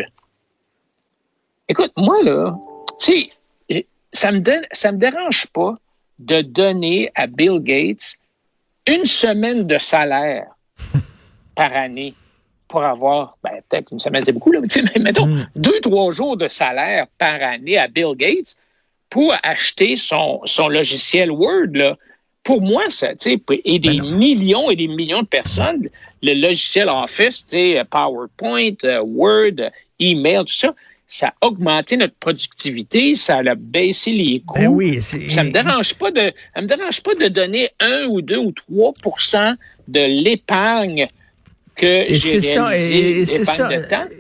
écoute, 1.69 1.93
moi, 1.97 2.23
là, 2.23 2.57
tu 3.01 3.29
sais, 3.69 3.87
ça 4.13 4.31
me, 4.31 4.41
ça 4.71 4.93
me 4.93 4.99
dérange 4.99 5.49
pas 5.49 5.75
de 6.21 6.43
donner 6.43 7.11
à 7.17 7.27
Bill 7.27 7.59
Gates 7.61 8.15
une 8.87 9.05
semaine 9.05 9.67
de 9.67 9.79
salaire 9.79 10.47
par 11.57 11.73
année 11.73 12.15
pour 12.69 12.85
avoir, 12.85 13.37
ben, 13.43 13.61
peut-être 13.69 13.93
une 13.93 13.99
semaine, 13.99 14.25
c'est 14.25 14.33
beaucoup, 14.33 14.53
là, 14.53 14.61
mais 14.61 15.03
mettons, 15.03 15.27
mm. 15.27 15.51
deux, 15.57 15.81
trois 15.81 16.13
jours 16.13 16.37
de 16.37 16.47
salaire 16.47 17.09
par 17.19 17.43
année 17.43 17.79
à 17.79 17.89
Bill 17.89 18.15
Gates 18.15 18.55
pour 19.09 19.35
acheter 19.43 19.97
son, 19.97 20.41
son 20.45 20.69
logiciel 20.69 21.33
Word, 21.33 21.71
là 21.73 21.97
pour 22.43 22.63
moi, 22.63 22.85
ça, 22.89 23.15
tu 23.15 23.31
sais, 23.31 23.43
et 23.65 23.79
des 23.79 24.01
ben 24.01 24.17
millions 24.17 24.71
et 24.71 24.77
des 24.77 24.89
millions 24.89 25.23
de 25.23 25.27
personnes, 25.27 25.89
le 26.23 26.35
logiciel 26.35 26.89
Office, 26.89 27.47
tu 27.47 27.57
sais, 27.57 27.83
PowerPoint, 27.91 28.73
euh, 28.85 29.01
Word, 29.03 29.71
email, 29.99 30.45
tout 30.47 30.55
ça, 30.55 30.75
ça 31.07 31.29
a 31.29 31.47
augmenté 31.47 31.97
notre 31.97 32.15
productivité, 32.15 33.15
ça 33.15 33.39
a 33.39 33.55
baissé 33.55 34.13
les 34.13 34.43
coûts. 34.47 34.59
Ben 34.59 34.69
oui, 34.69 35.03
ça 35.03 35.45
me 35.45 35.53
dérange 35.53 35.95
pas 35.95 36.11
de, 36.11 36.33
ça 36.55 36.63
me 36.63 36.67
dérange 36.67 37.03
pas 37.03 37.15
de 37.15 37.29
donner 37.29 37.71
un 37.81 38.07
ou 38.07 38.23
deux 38.23 38.39
ou 38.39 38.53
trois 38.53 38.93
de 39.89 40.01
l'épargne 40.01 41.09
et 41.83 42.19
c'est 42.19 42.41
ça, 42.41 42.77
et, 42.77 43.27
c'est 43.27 43.45
ça, 43.45 43.69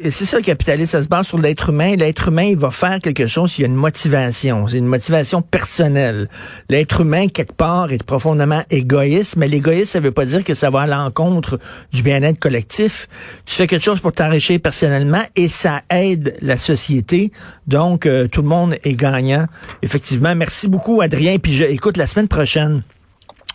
et 0.01 0.11
c'est 0.11 0.25
ça 0.25 0.37
le 0.39 0.43
capitalisme, 0.43 0.91
ça 0.91 1.03
se 1.03 1.09
base 1.09 1.27
sur 1.27 1.39
l'être 1.39 1.71
humain. 1.71 1.97
L'être 1.97 2.29
humain, 2.29 2.45
il 2.45 2.57
va 2.57 2.71
faire 2.71 2.99
quelque 3.01 3.27
chose 3.27 3.53
s'il 3.53 3.63
y 3.63 3.65
a 3.65 3.69
une 3.69 3.75
motivation, 3.75 4.67
c'est 4.69 4.79
une 4.79 4.87
motivation 4.87 5.43
personnelle. 5.43 6.29
L'être 6.69 7.01
humain 7.01 7.29
quelque 7.29 7.53
part 7.53 7.93
est 7.93 8.03
profondément 8.03 8.63
égoïste, 8.71 9.37
mais 9.37 9.49
l'égoïsme, 9.49 9.85
ça 9.85 10.01
veut 10.01 10.13
pas 10.13 10.25
dire 10.25 10.45
que 10.45 10.55
ça 10.55 10.71
va 10.71 10.83
à 10.83 10.87
l'encontre 10.87 11.59
du 11.93 12.03
bien-être 12.03 12.39
collectif. 12.39 13.09
Tu 13.47 13.55
fais 13.55 13.67
quelque 13.67 13.85
chose 13.85 14.01
pour 14.01 14.13
t'enrichir 14.13 14.61
personnellement 14.61 15.23
et 15.37 15.49
ça 15.49 15.83
aide 15.91 16.37
la 16.41 16.57
société. 16.57 17.33
Donc 17.67 18.07
euh, 18.07 18.29
tout 18.29 18.43
le 18.43 18.49
monde 18.49 18.77
est 18.85 18.95
gagnant. 18.95 19.47
Effectivement, 19.83 20.35
merci 20.35 20.69
beaucoup 20.69 21.01
Adrien. 21.01 21.39
Puis 21.39 21.53
je, 21.53 21.65
écoute 21.65 21.97
la 21.97 22.07
semaine 22.07 22.29
prochaine. 22.29 22.83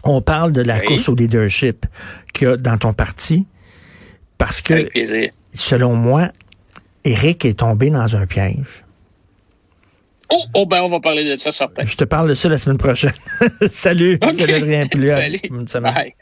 On 0.08 0.22
parle 0.22 0.52
de 0.52 0.62
la 0.62 0.80
course 0.80 1.10
au 1.10 1.16
leadership 1.16 1.88
qu'il 2.32 2.48
y 2.48 2.52
a 2.52 2.58
dans 2.58 2.78
ton 2.78 2.94
parti. 2.94 3.48
Parce 4.38 4.62
que, 4.62 4.90
selon 5.54 5.96
moi, 5.96 6.30
Eric 7.04 7.46
est 7.46 7.60
tombé 7.60 7.90
dans 7.90 8.16
un 8.16 8.26
piège. 8.26 8.84
Oh, 10.32 10.44
oh, 10.56 10.66
ben 10.66 10.82
on 10.82 10.90
va 10.90 11.00
parler 11.00 11.24
de 11.24 11.38
ça, 11.38 11.52
certain. 11.52 11.86
Je 11.86 11.96
te 11.96 12.04
parle 12.04 12.30
de 12.30 12.36
ça 12.36 12.50
la 12.50 12.58
semaine 12.58 12.80
prochaine. 12.80 13.14
Salut, 13.70 14.18
okay. 14.22 14.60
Salut. 15.08 15.40
Salut. 15.68 15.94
Bye. 15.94 16.16